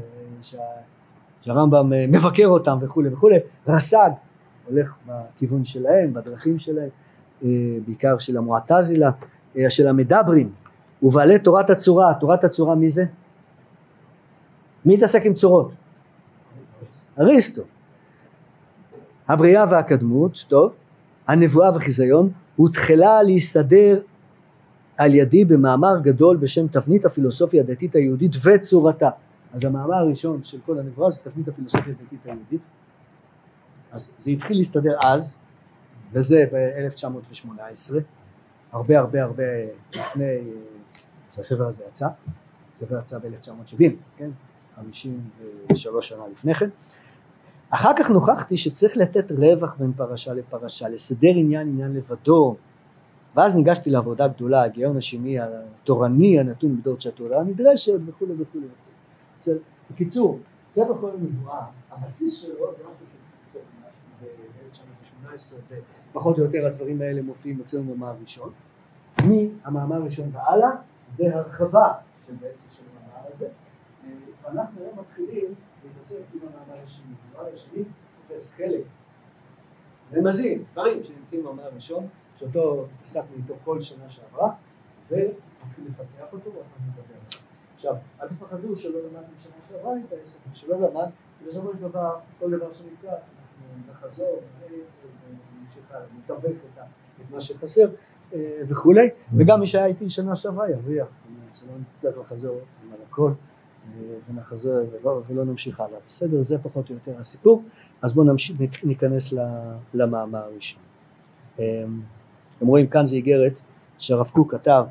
[0.41, 3.35] שהרמב"ם מבקר אותם וכולי וכולי.
[3.67, 4.09] רס"ג
[4.69, 6.89] הולך בכיוון שלהם, בדרכים שלהם,
[7.85, 9.11] בעיקר של המועטזילה,
[9.69, 10.51] של המדברים.
[11.03, 13.05] ובעלי תורת הצורה, תורת הצורה מי זה?
[14.85, 15.71] מי התעסק עם צורות?
[17.19, 17.61] אריסטו.
[19.27, 20.71] הבריאה והקדמות, טוב,
[21.27, 23.99] הנבואה וחיזיון, הותחלה להסתדר
[24.97, 29.09] על ידי במאמר גדול בשם תבנית הפילוסופיה הדתית היהודית וצורתה.
[29.53, 32.61] אז המאמר הראשון של כל הנבואה זה תבנית הפילוסופיה הדתית היהודית.
[33.91, 35.35] אז זה התחיל להסתדר אז,
[36.13, 37.95] וזה ב-1918,
[38.71, 39.43] הרבה הרבה הרבה
[39.93, 40.37] לפני
[41.35, 42.07] שהספר הזה יצא,
[42.73, 44.29] הספר יצא ב-1970, כן?
[44.75, 46.69] 53 שנה לפני כן.
[47.69, 52.55] אחר כך נוכחתי שצריך לתת רווח בין פרשה לפרשה, לסדר עניין עניין לבדו,
[53.37, 59.57] ואז ניגשתי לעבודה גדולה, הגאון השני התורני הנתון בדור שהתורה הנדרשת וכולי וכולי וכולי.
[59.91, 63.05] בקיצור, ספר כל הנבואה, הבסיס שלו זה משהו
[64.21, 65.77] ב-1918,
[66.11, 68.51] ופחות או יותר הדברים האלה מופיעים אצלנו במאמר ראשון.
[69.23, 70.69] מהמאמר הראשון והלאה
[71.07, 71.93] זה הרחבה
[72.27, 74.09] של בעצם של המאמר הזה, אה,
[74.43, 75.53] ואנחנו היום מתחילים
[75.85, 77.13] להתעסק עם המאמר השני.
[77.35, 77.83] המאמר השני
[78.21, 78.83] תופס חלק
[80.13, 82.07] רמזים, דברים שנמצאים במאמר הראשון,
[82.37, 84.51] שאותו עסקנו איתו כל שנה שעברה,
[85.09, 87.41] ומתחיל לפתח אותו ואנחנו נדבר עליו.
[87.75, 91.07] עכשיו, אל תפחדו שלא למדנו שנה שעברה את העסק, שלא למד,
[91.43, 94.99] ובסופו של דבר, כל דבר שנמצא, אנחנו נחזור, נעץ,
[95.59, 96.57] ונמשיך נתווך
[97.21, 97.87] את מה שחסר.
[98.33, 101.07] אה, וכולי, וגם מי שהיה איתי שנה שעברה ירוויח,
[101.53, 102.59] שלא נצטרך לחזור
[102.91, 105.99] על הכל אה, ונחזור ולא, ולא נמשיך הלאה.
[106.07, 106.43] בסדר?
[106.43, 107.63] זה פחות או יותר הסיפור.
[108.01, 108.27] אז בואו
[108.83, 109.33] ניכנס
[109.93, 110.81] למאמר הראשון.
[112.57, 113.59] אה, אתם רואים כאן זה איגרת
[113.97, 114.83] שהרב קוק כתב,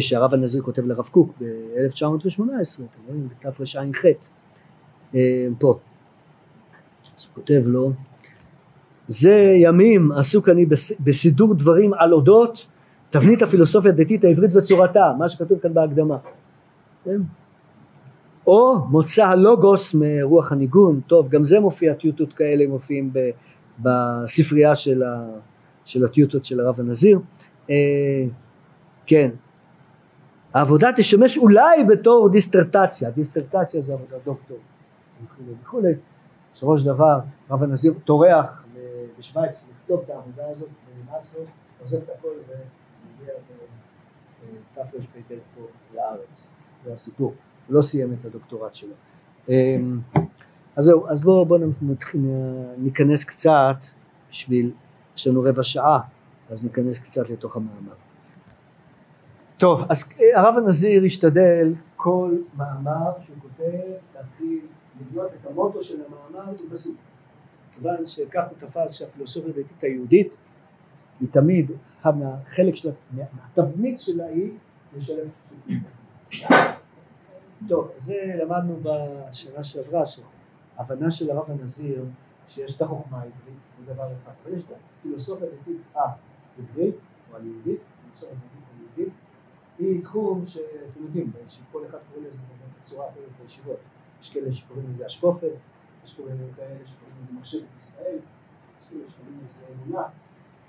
[0.00, 3.28] שהרב הנזיר כותב לרב קוק ב-1918, אתם רואים?
[3.28, 4.04] בתרע"ח.
[5.58, 5.78] פה.
[7.18, 7.92] אז הוא כותב לו
[9.08, 10.66] זה ימים עסוק אני
[11.00, 12.66] בסידור דברים על אודות
[13.10, 16.16] תבנית הפילוסופיה הדתית העברית וצורתה, מה שכתוב כאן בהקדמה.
[17.04, 17.20] כן?
[18.46, 23.12] או מוצא הלוגוס מרוח הניגון, טוב גם זה מופיע, טיוטות כאלה מופיעים
[23.78, 25.26] בספרייה של, ה,
[25.90, 27.20] של הטיוטות של הרב הנזיר.
[27.70, 28.24] אה,
[29.06, 29.30] כן,
[30.54, 34.58] העבודה תשמש אולי בתור דיסטרטציה, דיסטרטציה זה עבודת דוקטור
[35.24, 35.92] וכולי וכולי.
[36.52, 37.18] בסופו של דבר
[37.50, 38.64] רב הנזיר טורח
[39.18, 41.44] בשוויץ לכתוב את העבודה הזאת ונמאס לו,
[41.82, 43.34] עוזב את הכל ומגיע
[44.74, 45.60] בתרפ"ב פה
[45.94, 46.48] לארץ,
[46.84, 47.34] זה הסיפור,
[47.66, 48.94] הוא לא סיים את הדוקטורט שלו.
[49.48, 50.00] אמ,
[50.76, 51.58] אז זהו, אז בואו בוא
[52.78, 53.76] ניכנס קצת
[54.30, 54.72] בשביל,
[55.20, 56.00] יש לנו רבע שעה,
[56.50, 57.94] אז ניכנס קצת לתוך המאמר.
[59.58, 63.80] טוב, אז אה, הרב הנזיר השתדל כל מאמר שהוא כותב
[64.14, 64.60] להתחיל
[65.00, 66.94] לבנות את המוטו של המאמר ובסוף.
[67.74, 70.36] כיוון שכך הוא תפס שהפילוסופיה הדתית היהודית
[71.20, 72.90] היא תמיד, אחד מהחלק של
[73.56, 74.50] התבנית שלה היא
[74.96, 75.82] לשלם פסוקים.
[77.68, 82.04] טוב, זה למדנו בשנה שעברה, שהבנה של הרב הנזיר
[82.50, 86.94] שיש את החוכמה העברית, זה דבר אחד, אבל יש את הפילוסופיה הדתית העברית,
[87.30, 89.14] או היהודית, הפילוסופיה הדתית היהודית,
[89.78, 92.42] היא תחום שאתם יודעים, שכל אחד קורא לזה
[92.82, 93.76] בצורה אחרת בישיבות,
[94.22, 95.52] יש כאלה שקוראים לזה השקופת,
[96.04, 96.20] יש
[96.56, 98.18] כאלה שקוראים לזה מחשבת ישראל,
[98.82, 100.02] יש כאלה שקוראים לזה אמונה,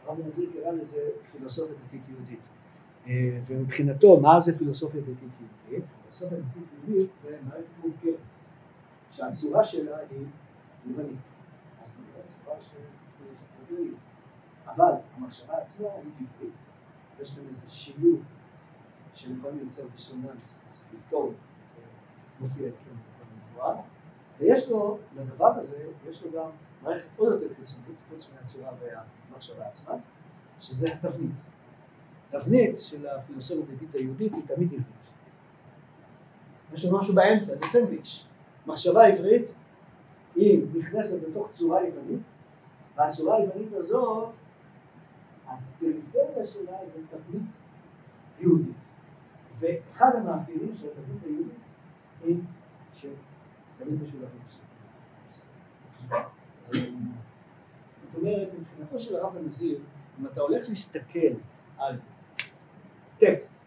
[0.06, 1.02] הרב נזיר קרא לזה
[1.32, 2.40] פילוסופיה דתית יהודית.
[3.08, 5.18] אה, ומבחינתו, מה זה פילוסופיה דתית
[5.70, 5.86] יהודית?
[6.02, 8.20] פילוסופיה דתית יהודית זה מערכת מורכבת,
[9.12, 10.26] שהצורה שלה היא
[10.86, 11.31] לבנית.
[12.32, 12.80] אז נראה צורה של
[13.18, 13.98] פילוסופיה יהודית.
[14.68, 16.54] אבל המחשבה עצמה היא עברית.
[17.22, 18.22] יש להם איזה שילוב
[19.14, 21.34] שלפעמים יוצר דיסוננס, צריך לפתור,
[21.68, 21.82] זה
[22.40, 23.76] מופיע אצלנו בנבואה.
[24.40, 26.50] ויש לו, לדבר הזה, יש לו גם
[26.82, 29.94] מערכת עוד יותר חיצונית, חוץ מהצורה והמחשבה עצמה,
[30.60, 31.32] שזה התבנית.
[32.30, 34.86] תבנית של הפילוסופיה הדתית היהודית היא תמיד עברית.
[36.74, 38.26] יש לנו משהו באמצע, זה סנדוויץ'.
[38.68, 39.52] מחשבה עברית
[40.42, 42.20] היא נכנסת לתוך צורה יוונית,
[42.96, 44.30] והצורה היוונית הזאת,
[45.48, 47.44] הפריפריה שלה זה תבנית
[48.40, 48.76] יהודית.
[49.60, 51.60] ואחד המאפיינים של התבנית היהודית
[52.24, 52.38] היא
[53.78, 54.42] תמיד משולבים
[58.04, 59.80] זאת אומרת, מבחינתו של הרב הנזיר,
[60.20, 61.34] אם אתה הולך להסתכל
[61.78, 62.00] על
[63.20, 63.58] טקסט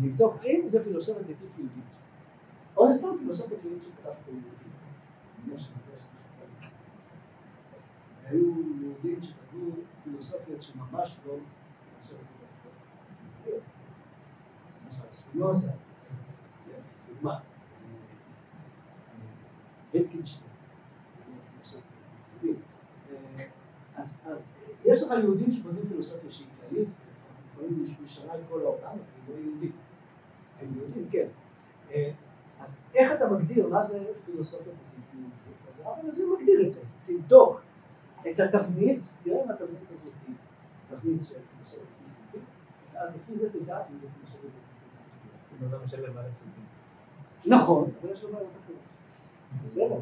[0.00, 1.84] ולבדוק האם זה פילוסופיה דתית יהודית,
[2.76, 3.82] או זה סתם פילוסופיה כללית
[5.56, 5.96] שכתב
[6.38, 6.76] פה יהודי.
[8.24, 9.70] היו יהודים שכתבו
[10.04, 11.36] פילוסופיות שממש לא
[11.90, 12.34] פילוסופיות.
[14.84, 15.72] למשל ספינוזה,
[17.08, 17.38] דוגמה.
[23.96, 26.88] אז יש לך יהודים שבונים פילוסופיה שהיא כללית,
[27.52, 29.72] לפעמים משנה את העולם, הם לא יהודים.
[30.76, 31.28] יהודים, כן.
[32.60, 34.72] אז איך אתה מגדיר זה פילוסופיה
[35.84, 36.80] הרב הנזיר מגדיר את זה.
[37.06, 37.60] תבדוק
[38.30, 40.34] את התבנית, תראה אם התבנית הזאת היא
[40.88, 41.86] תבנית של פילוסופיה
[42.32, 42.48] יהודית,
[42.96, 44.64] אז לפי זה תדע אם זה פילוסופיה יהודית.
[47.46, 48.78] נכון, אבל יש לו בעיות אחרות.
[49.62, 49.98] בסדר,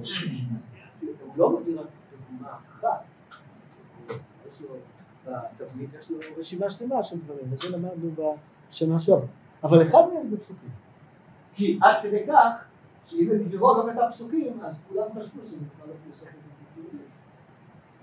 [1.00, 1.86] הוא לא מביא רק
[2.30, 3.04] דוגמה אחת,
[4.48, 4.68] יש לו
[5.26, 8.10] בתבנית, יש לו רשימה שלמה של דברים, וזה למדנו
[8.70, 9.26] בשנה שעברה,
[9.62, 10.70] אבל אחד מהם זה פסוקים,
[11.54, 12.64] כי עד כדי כך
[13.04, 16.32] שאם גבירו לא כתב פסוקים, אז כולם חשבו שזה בכלל לא פילוסופיה
[16.76, 17.10] יהודית,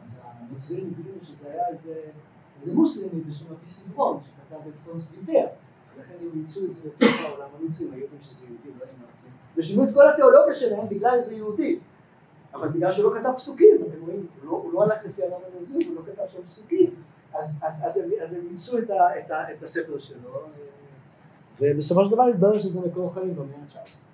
[0.01, 1.67] אז המצרים הבינו שזה היה
[2.59, 5.45] איזה מוסלמי בשם אפיסברון שכתב את פונס ויטר
[5.99, 9.31] לכן הם אימצו את זה לתוך העולם הנוצרים, היו יודעים שזה יהודי, לא הם נאצים,
[9.57, 11.79] ושינו את כל התיאולוגיה שלהם בגלל שזה יהודי.
[12.53, 15.87] אבל בגלל שהוא לא כתב פסוקים, אתם רואים, הוא לא, לא הלך לפי הרב הנזיר,
[15.87, 16.95] הוא לא כתב שם פסוקים,
[17.33, 17.97] אז,
[18.35, 20.29] הם, אימצו את, את, את הספר שלו,
[21.61, 24.08] ובסופו של דבר התברר שזה מקור חיים במאה ה-19.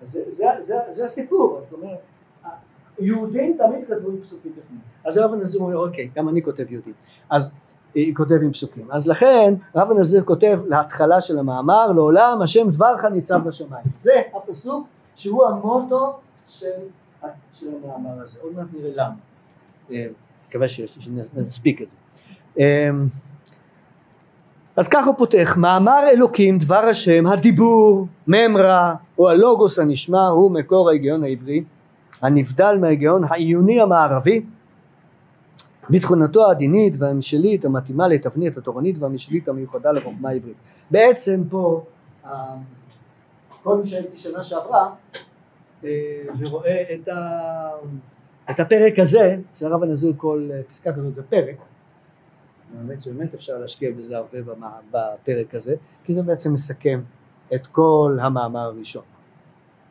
[0.00, 0.18] אז
[0.90, 1.98] זה, הסיפור, זאת אומרת,
[2.98, 4.80] יהודים תמיד כתבו עם פסוקים בפנים.
[5.04, 6.94] אז רב הנזיר אומר אוקיי, גם אני כותב יהודים.
[7.30, 7.54] אז
[7.94, 8.90] היא כותב עם פסוקים.
[8.90, 13.84] אז לכן רב הנזיר כותב להתחלה של המאמר לעולם השם דברך ניצב בשמיים.
[13.94, 14.86] זה הפסוק
[15.16, 16.12] שהוא המוטו
[16.48, 16.70] של
[17.84, 18.38] המאמר הזה.
[18.42, 19.14] עוד מעט נראה למה.
[20.48, 21.96] מקווה שנספיק את זה.
[24.76, 30.88] אז ככה הוא פותח, מאמר אלוקים דבר השם הדיבור ממרה או הלוגוס הנשמע הוא מקור
[30.88, 31.64] ההיגיון העברי
[32.22, 34.42] הנבדל מההיגיון העיוני המערבי
[35.90, 40.56] בתכונתו העדינית והמשלית המתאימה לתבנית התורנית והמשלית המיוחדה לחוכמה העברית.
[40.90, 41.84] בעצם פה
[42.24, 42.54] אה,
[43.62, 44.90] כל מי שהייתי שנה שעברה
[45.84, 45.90] אה,
[46.38, 47.40] ורואה את, ה,
[48.50, 51.56] את הפרק הזה, אצל הרב הנזיר כל אה, פסקה כזאת זה פרק,
[52.78, 54.38] האמת שבאמת אפשר להשקיע בזה הרבה
[54.90, 57.00] בפרק הזה, כי זה בעצם מסכם
[57.54, 59.02] את כל המאמר הראשון.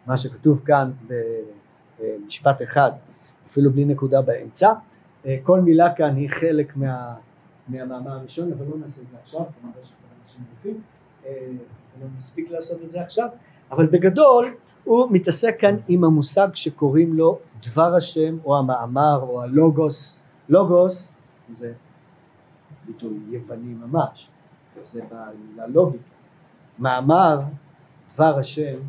[0.05, 0.91] מה שכתוב כאן
[1.99, 2.91] במשפט אחד,
[3.47, 4.73] אפילו בלי נקודה באמצע,
[5.25, 7.15] אה, כל מילה כאן היא חלק מה,
[7.67, 9.93] מהמאמר הראשון, אבל לא נעשה את זה עכשיו, כלומר יש
[10.25, 10.81] אנשים גופים,
[11.25, 11.47] אה,
[12.01, 13.27] לא נספיק לעשות את זה עכשיו,
[13.71, 20.23] אבל בגדול הוא מתעסק כאן עם המושג שקוראים לו דבר השם או המאמר או הלוגוס,
[20.49, 21.13] לוגוס
[21.49, 21.73] זה
[22.89, 24.29] ביטוי יווני ממש,
[24.81, 25.01] זה
[25.55, 26.03] בלוגיקה,
[26.79, 27.39] מאמר
[28.13, 28.79] דבר השם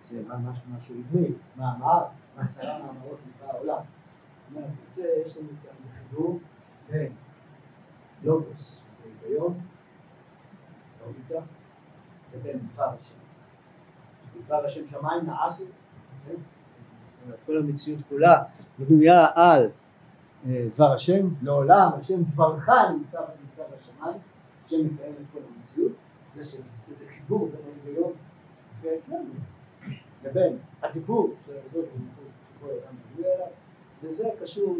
[0.00, 2.04] זה ממש משהו עברי, מאמר,
[2.36, 3.82] עשרה מאמרות נקרא העולם.
[4.50, 6.38] מהקצה יש לנו כאן זה חיבור
[6.90, 7.12] בין
[8.22, 9.60] לוגוס, זה היגיון,
[11.06, 11.40] לוגיקה,
[12.34, 13.14] לבין דבר השם.
[14.46, 15.64] דבר השם שמיים נעשו,
[16.26, 16.34] כן?
[17.46, 18.42] כל המציאות כולה
[18.78, 19.68] בנויה על
[20.46, 24.18] אה, דבר השם, לעולם השם דברך נמצא ונמצא בשמיים,
[24.64, 25.92] מקיים את כל המציאות,
[26.38, 28.12] זה חיבור בין ההיגיון
[28.82, 29.30] ואצלנו
[30.24, 33.46] לבין הדיבור של הקדוש ברוך הוא אדם מגיע אליו
[34.02, 34.76] וזה קשור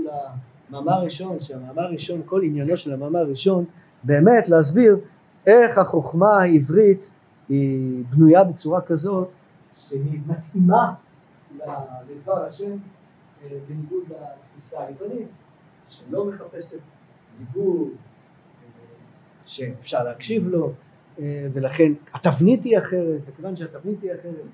[0.70, 3.64] למאמר הראשון, שהמאמר הראשון, כל עניינו של המאמר הראשון,
[4.04, 4.98] באמת להסביר
[5.46, 7.10] איך החוכמה העברית
[7.48, 9.28] היא בנויה בצורה כזאת
[9.76, 10.94] שהיא מתאימה
[12.08, 12.70] לדבר השם
[13.44, 15.28] אה, בניגוד לתפיסה היוונית
[15.88, 16.80] שלא מחפשת
[17.38, 17.90] דיבור
[19.50, 20.72] שאפשר להקשיב לו
[21.18, 24.46] אה, ולכן התבנית היא אחרת וכיוון שהתבנית היא אחרת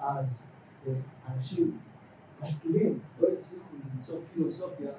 [0.00, 0.46] אז
[1.36, 1.78] אנשים
[2.42, 4.90] משכילים לא הצליחו למצוא פילוסופיה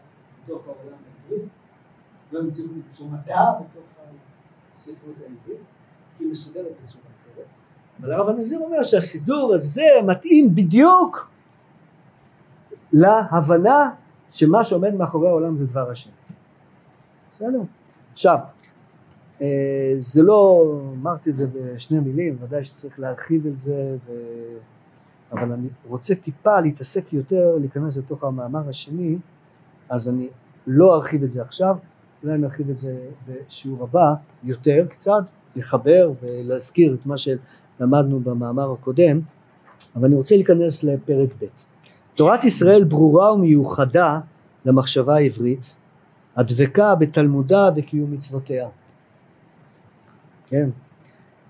[0.43, 1.45] בתוך העולם העברי,
[2.31, 3.83] לא הצליחו למצוא מדע בתוך
[4.75, 5.61] הספרות העברית,
[6.19, 7.45] היא מסודרת בצורה אחרת.
[8.01, 11.29] אבל הרב הנזיר אומר שהסידור הזה מתאים בדיוק
[12.93, 13.91] להבנה
[14.29, 16.09] שמה שעומד מאחורי העולם זה דבר השם.
[17.31, 17.59] בסדר?
[18.13, 18.54] עכשיו, אה,
[19.97, 20.71] זה לא,
[21.01, 24.11] אמרתי את זה בשני מילים, ודאי שצריך להרחיב את זה ו...
[25.31, 29.17] אבל אני רוצה טיפה להתעסק יותר, להיכנס לתוך המאמר השני,
[29.89, 30.27] אז אני
[30.67, 31.77] לא ארחיב את זה עכשיו,
[32.23, 34.13] אולי נרחיב את זה בשיעור הבא
[34.43, 35.23] יותר קצת,
[35.55, 39.19] לחבר ולהזכיר את מה שלמדנו במאמר הקודם,
[39.95, 41.45] אבל אני רוצה להיכנס לפרק ב'.
[42.15, 44.19] תורת ישראל ברורה ומיוחדה
[44.65, 45.75] למחשבה העברית,
[46.35, 48.67] הדבקה בתלמודה וקיום מצוותיה.
[50.47, 50.69] כן,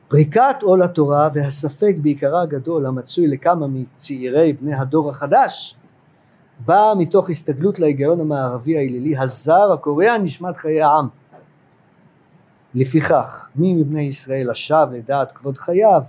[0.08, 5.76] פריקת עול התורה והספק בעיקרה הגדול המצוי לכמה מצעירי בני הדור החדש
[6.66, 11.08] באה מתוך הסתגלות להיגיון המערבי האלילי הזר הקורע נשמת חיי העם.
[12.76, 16.02] לפיכך מי מבני ישראל השב לדעת כבוד חייו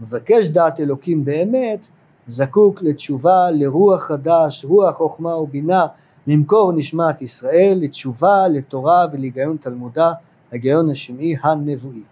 [0.00, 1.86] מבקש דעת אלוקים באמת
[2.26, 5.86] זקוק לתשובה לרוח חדש רוח חוכמה ובינה
[6.26, 10.12] ממקור נשמת ישראל לתשובה לתורה ולהיגיון תלמודה
[10.50, 12.02] ההיגיון השמעי הנבואי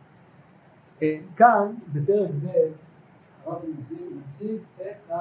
[1.37, 2.49] כאן בפרק ב'
[3.45, 5.13] הרב נזיר מציג את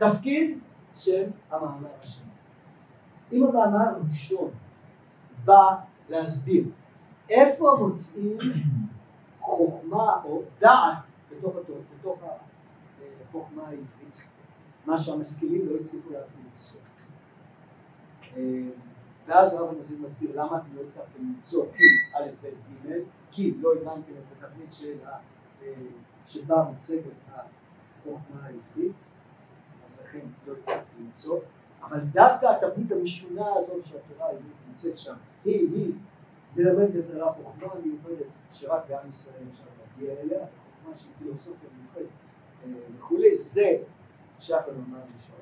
[0.00, 0.58] התפקיד
[0.96, 2.30] של המאמר השני.
[3.32, 4.50] אם המאמר הראשון
[5.44, 5.74] בא
[6.08, 6.64] להסביר
[7.30, 8.38] איפה מוצאים
[9.40, 10.98] חוכמה או דעת
[11.30, 11.54] בתוך,
[11.98, 12.18] בתוך
[13.28, 14.22] החוכמה העברית,
[14.86, 16.80] מה שהמשכילים לא הצליחו למצוא.
[19.26, 21.84] ואז הרב הנזיר מסביר למה אתם לא הצלחתם למצוא כי
[22.18, 24.94] א' ב' ג' כי לא הבנתם את התבנית של
[25.62, 25.72] אה,
[26.26, 28.92] שבה מוצגת החוכמה העברית
[29.84, 31.38] אז לכן לא הצלחתי למצוא.
[31.82, 35.14] אבל דווקא התבנית המשונה הזאת שהתורה העברית נמצאת שם
[35.44, 35.92] היא היא
[36.56, 42.10] מלמדת על החוכמה המיוחדת שרק בעם ישראל אפשר להגיע אליה החוכמה של פילוסופיה מיוחדת
[42.64, 43.76] אה, וכולי זה
[44.38, 45.36] שייך למאמר ראשון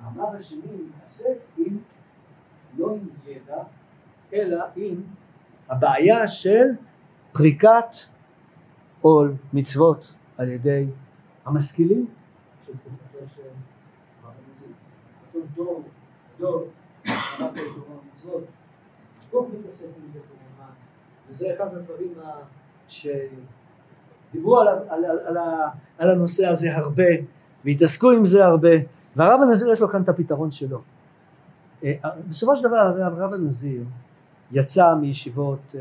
[0.00, 1.78] המאמר השני מתעסק עם
[2.76, 3.62] לא עם ידע,
[4.32, 5.02] אלא עם
[5.68, 6.64] הבעיה של
[7.34, 7.96] פריקת
[9.00, 10.86] עול מצוות על ידי
[11.44, 12.06] המשכילים.
[15.32, 15.76] כפול
[16.38, 16.68] דור,
[19.30, 19.46] כמובן,
[21.28, 21.46] וזה
[24.60, 25.36] על, על, על, על,
[25.98, 27.02] על הנושא הזה הרבה,
[27.64, 28.70] והתעסקו עם זה הרבה,
[29.16, 30.80] והרב הנזיר יש לו כאן את הפתרון שלו.
[31.84, 31.92] אה,
[32.28, 33.82] בסופו של דבר הרב הנזיר
[34.52, 35.80] יצא מישיבות אה,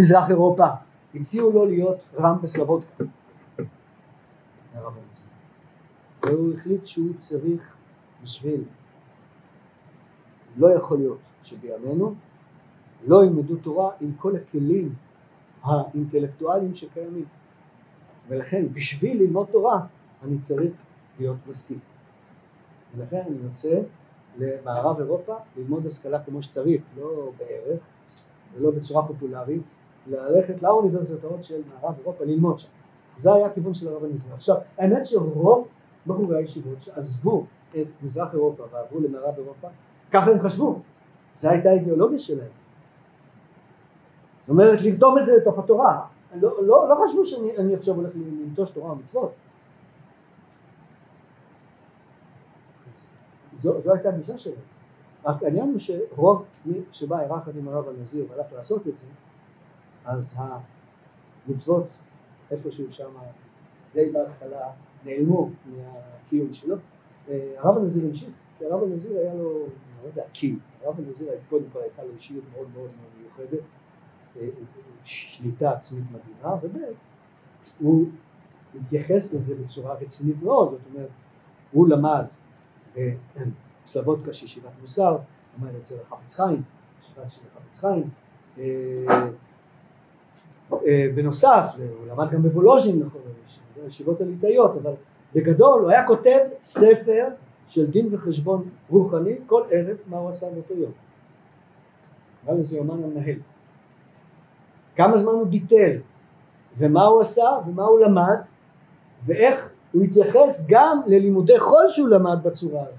[0.00, 0.66] מזרח אירופה,
[1.14, 3.04] הציעו לו להיות רם בסלבודקה.
[6.22, 7.74] והוא החליט שהוא צריך
[8.22, 8.62] בשביל,
[10.56, 12.14] לא יכול להיות שבימינו
[13.06, 14.94] לא ילמדו תורה עם כל הכלים
[15.62, 17.24] האינטלקטואליים שקיימים.
[18.28, 19.80] ולכן בשביל ללמוד תורה
[20.22, 20.72] אני צריך
[21.18, 21.78] להיות משכיל.
[22.96, 23.80] ולכן אני יוצא
[24.38, 27.80] למערב אירופה ללמוד השכלה כמו שצריך, לא בערך
[28.54, 29.62] ולא בצורה פופולרית,
[30.06, 32.68] ללכת לאוניברסיטאות של מערב אירופה ללמוד שם.
[33.14, 34.34] זה היה הכיוון של הרב הנזיר.
[34.34, 35.68] עכשיו, האמת שרוב
[36.06, 37.44] בחורי הישיבות שעזבו
[37.80, 39.68] את מזרח אירופה ועברו למערב אירופה,
[40.12, 40.78] ככה הם חשבו,
[41.34, 42.48] זו הייתה האידיאולוגיה שלהם.
[44.40, 46.00] זאת אומרת, לרתום את זה לתוך התורה.
[46.34, 49.32] לא, לא, לא חשבו שאני עכשיו הולך לנטוש תורה ומצוות.
[53.56, 54.56] זו, זו הייתה הגישה שלהם.
[55.24, 59.06] רק העניין הוא שרוב מי שבא יחד עם הרב הנזיר והלך לעשות את זה,
[60.10, 60.38] אז
[61.46, 61.86] המצוות
[62.50, 63.10] איפשהו שם
[63.94, 64.70] די בהתחלה
[65.04, 66.76] נעלמו מהקיום שלו.
[67.28, 71.28] אה, הרב הנזיר המשיך, כי הרב הנזיר היה לו, אני לא יודע, קי, הרב הנזיר
[71.48, 72.90] קודם כל הייתה לו אישיות מאוד מאוד
[73.20, 73.60] מיוחדת,
[74.36, 74.48] אה,
[75.04, 76.78] שליטה עצמית מדהימה, וב'
[77.78, 78.06] הוא
[78.80, 81.08] התייחס לזה בצורה רצינית מאוד, זאת אומרת,
[81.72, 82.24] הוא למד
[83.84, 85.18] בסלבודקה של ישיבת מוסר,
[85.58, 86.62] למד אצל החפץ חיים,
[87.02, 88.10] ישיבה של החפץ חיים,
[88.58, 89.30] אה,
[91.14, 93.20] בנוסף, הוא למד גם בוולוז'ין, נכון,
[93.86, 94.92] ישיבות הליטאיות, אבל
[95.34, 97.28] בגדול הוא היה כותב ספר
[97.66, 100.92] של דין וחשבון רוחני כל ערב מה הוא עשה באותו יום.
[102.42, 103.38] נקרא לזה יומן המנהל.
[104.96, 105.96] כמה זמן הוא ביטל,
[106.78, 108.38] ומה הוא עשה, ומה הוא למד,
[109.24, 112.94] ואיך הוא התייחס גם ללימודי חול שהוא למד בצורה הזאת.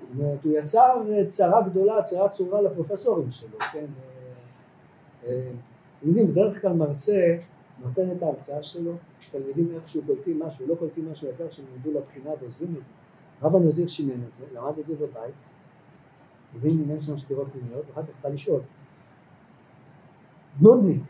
[0.00, 3.86] זאת אומרת, הוא יצר צרה גדולה, צרה צורה לפרופסורים שלו, כן?
[5.98, 7.36] אתם יודעים, בדרך כלל מרצה
[7.78, 8.92] נותן את ההרצאה שלו,
[9.30, 12.90] תלמידים איכשהו קולטים משהו, לא קולטים משהו יקר שהם ילמדו לבחינה ועוזבים את זה.
[13.42, 15.34] רב הנזיר שינן את זה, למד את זה בבית,
[16.54, 18.60] הבין אם אין שם סתירות פנימיות, ואחר כך בא לשאול.
[20.60, 21.02] נודניק.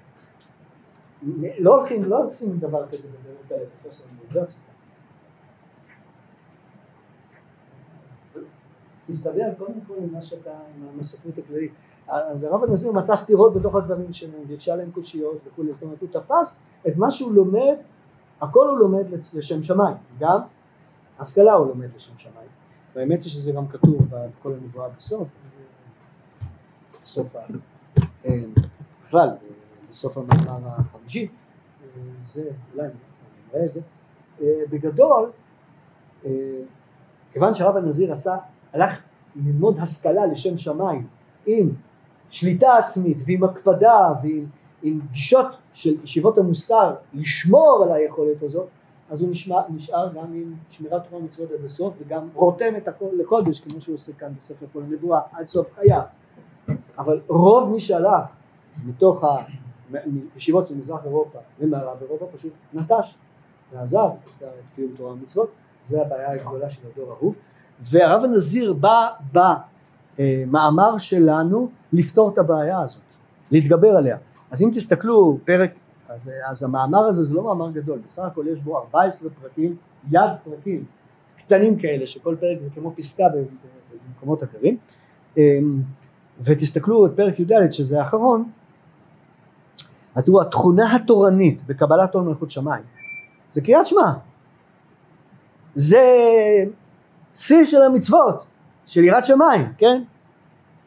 [1.59, 4.73] לא הולכים, לא עושים דבר כזה בדרך כלל לפרופסור באוניברסיטה.
[9.03, 11.73] תסתדר קודם כל עם מה שאתה, עם הספרות הכללית.
[12.09, 16.09] אז הרב הנזיר מצא סתירות בתוך הדברים שלהם, והקשה להם קושיות וכולי, זאת אומרת הוא
[16.13, 17.75] תפס את מה שהוא לומד,
[18.41, 20.41] הכל הוא לומד לשם שמיים, גם
[21.19, 22.49] השכלה הוא לומד לשם שמיים,
[22.95, 25.29] והאמת היא שזה גם כתוב בכל הנבואה בסוף,
[27.03, 27.37] בסוף,
[28.25, 28.33] אה,
[29.05, 29.29] בכלל,
[29.91, 31.29] בסוף המאמר החמישי,
[32.23, 32.89] זה אולי
[33.53, 33.81] נראה את זה,
[34.41, 35.31] אה, בגדול,
[36.25, 36.31] אה,
[37.33, 38.37] כיוון שהרב הנזיר עשה,
[38.73, 39.01] הלך
[39.37, 41.07] ללמוד השכלה לשם שמיים
[41.47, 41.71] עם
[42.31, 48.69] שליטה עצמית ועם הקפדה ועם גישות של ישיבות המוסר לשמור על היכולת הזאת
[49.11, 53.09] אז הוא נשמע, נשאר גם עם שמירת תורה ומצוות עד הסוף וגם רותם את הכל
[53.19, 56.03] לקודש כמו שהוא עושה כאן בספר כל הנבואה עד סוף חייו.
[56.99, 58.25] אבל רוב מי שהלך
[58.85, 59.25] מתוך
[60.35, 63.15] הישיבות של מזרח אירופה ומערב אירופה פשוט נטש
[63.73, 64.09] ועזב
[64.39, 65.51] את קיום תורה ומצוות.
[65.83, 67.35] זה הבעיה הגדולה של הדור ההוא
[67.81, 69.57] והרב הנזיר בא
[70.19, 73.03] במאמר שלנו לפתור את הבעיה הזאת,
[73.51, 74.17] להתגבר עליה.
[74.51, 75.75] אז אם תסתכלו פרק,
[76.09, 79.77] אז, אז המאמר הזה זה לא מאמר גדול, בסך הכל יש בו 14 פרקים,
[80.11, 80.85] יד פרקים
[81.39, 83.25] קטנים כאלה, שכל פרק זה כמו פסקה
[84.09, 84.77] במקומות אחרים,
[85.37, 85.83] אמ,
[86.45, 88.51] ותסתכלו את פרק י"ד שזה האחרון,
[90.15, 92.83] אז תראו התכונה התורנית בקבלת עול מלכות שמיים
[93.51, 94.13] זה קריאת שמע,
[95.75, 95.99] זה
[97.35, 98.47] שיא של המצוות,
[98.89, 100.03] של יראת שמיים, כן?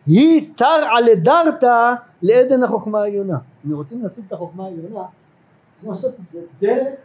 [0.06, 3.38] היא תרעא לדרתא לעדן החוכמה העליונה.
[3.66, 5.04] אם רוצים להשיג את החוכמה העליונה,
[5.72, 7.00] צריכים לעשות את זה דרך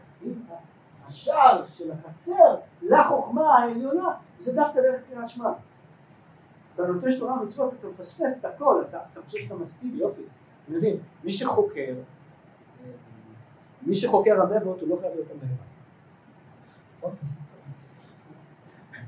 [1.06, 5.52] השער של החצר לחוכמה העליונה, זה דווקא דרך קריאת שמע.
[6.74, 10.22] אתה נוטש תורה ומצוות, אתה מפספס את הכל, אתה, אתה חושב שאתה מסכים, יופי.
[10.64, 11.94] אתם יודעים, מי שחוקר,
[13.82, 15.46] מי שחוקר המבות הוא לא חייב להיות המבה.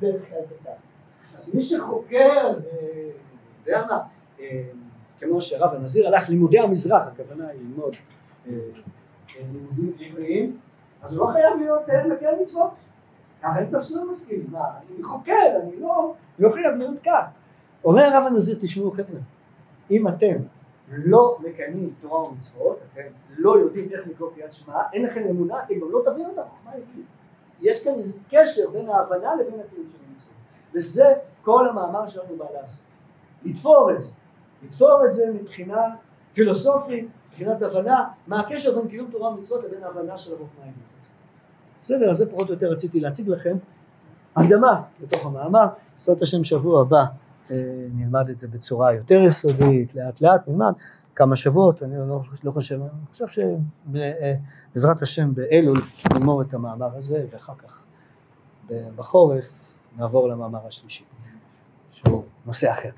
[0.00, 0.87] דרך כלל זה ככה.
[1.38, 2.52] אז מי שחוקר
[3.66, 3.98] יודע מה,
[4.40, 4.62] אה,
[5.18, 7.96] כמו שרב הנזיר הלך לימודי המזרח, הכוונה היא ללמוד
[8.46, 10.58] אה, אה, לימודים עבריים,
[11.02, 12.70] אז הוא לא חייב להיות מקל מצוות.
[13.42, 17.24] ככה הם תפסו מסכים, מה, אני חוקר, אני לא, לא חייב להיות כך.
[17.84, 19.20] אומר הרב הנזיר, תשמעו חבר'ה,
[19.90, 20.34] אם אתם
[20.88, 25.74] לא מקיימים תורה ומצוות, אתם לא יודעים איך לקרוא קריאת שמע, אין לכם אמונה, אתם
[25.80, 27.06] גם לא תבינו את החוכמה העברית.
[27.60, 30.37] יש כאן איזה קשר בין ההבנה לבין הקיום של המצוות,
[30.74, 32.86] וזה כל המאמר שלנו בא לעשות.
[33.44, 34.10] לתפור את זה.
[34.62, 35.82] לתפור את זה מבחינה
[36.32, 40.82] פילוסופית, מבחינת הבנה, מה הקשר בין קיום תורה ומצוות לבין ההבנה של החוכמה העליונה.
[41.82, 43.56] בסדר, אז זה פחות או יותר רציתי להציג לכם
[44.36, 47.04] הקדמה לתוך המאמר, בעזרת השם שבוע הבא
[47.50, 47.56] אה,
[47.94, 50.72] נלמד את זה בצורה יותר יסודית, לאט לאט נלמד
[51.14, 55.82] כמה שבועות, אני לא, לא חושב, אני חושב שבעזרת השם באלול
[56.14, 57.84] נגמור את המאמר הזה ואחר כך
[58.96, 61.04] בחורף נעבור למאמר השלישי,
[61.90, 62.90] שהוא נושא אחר.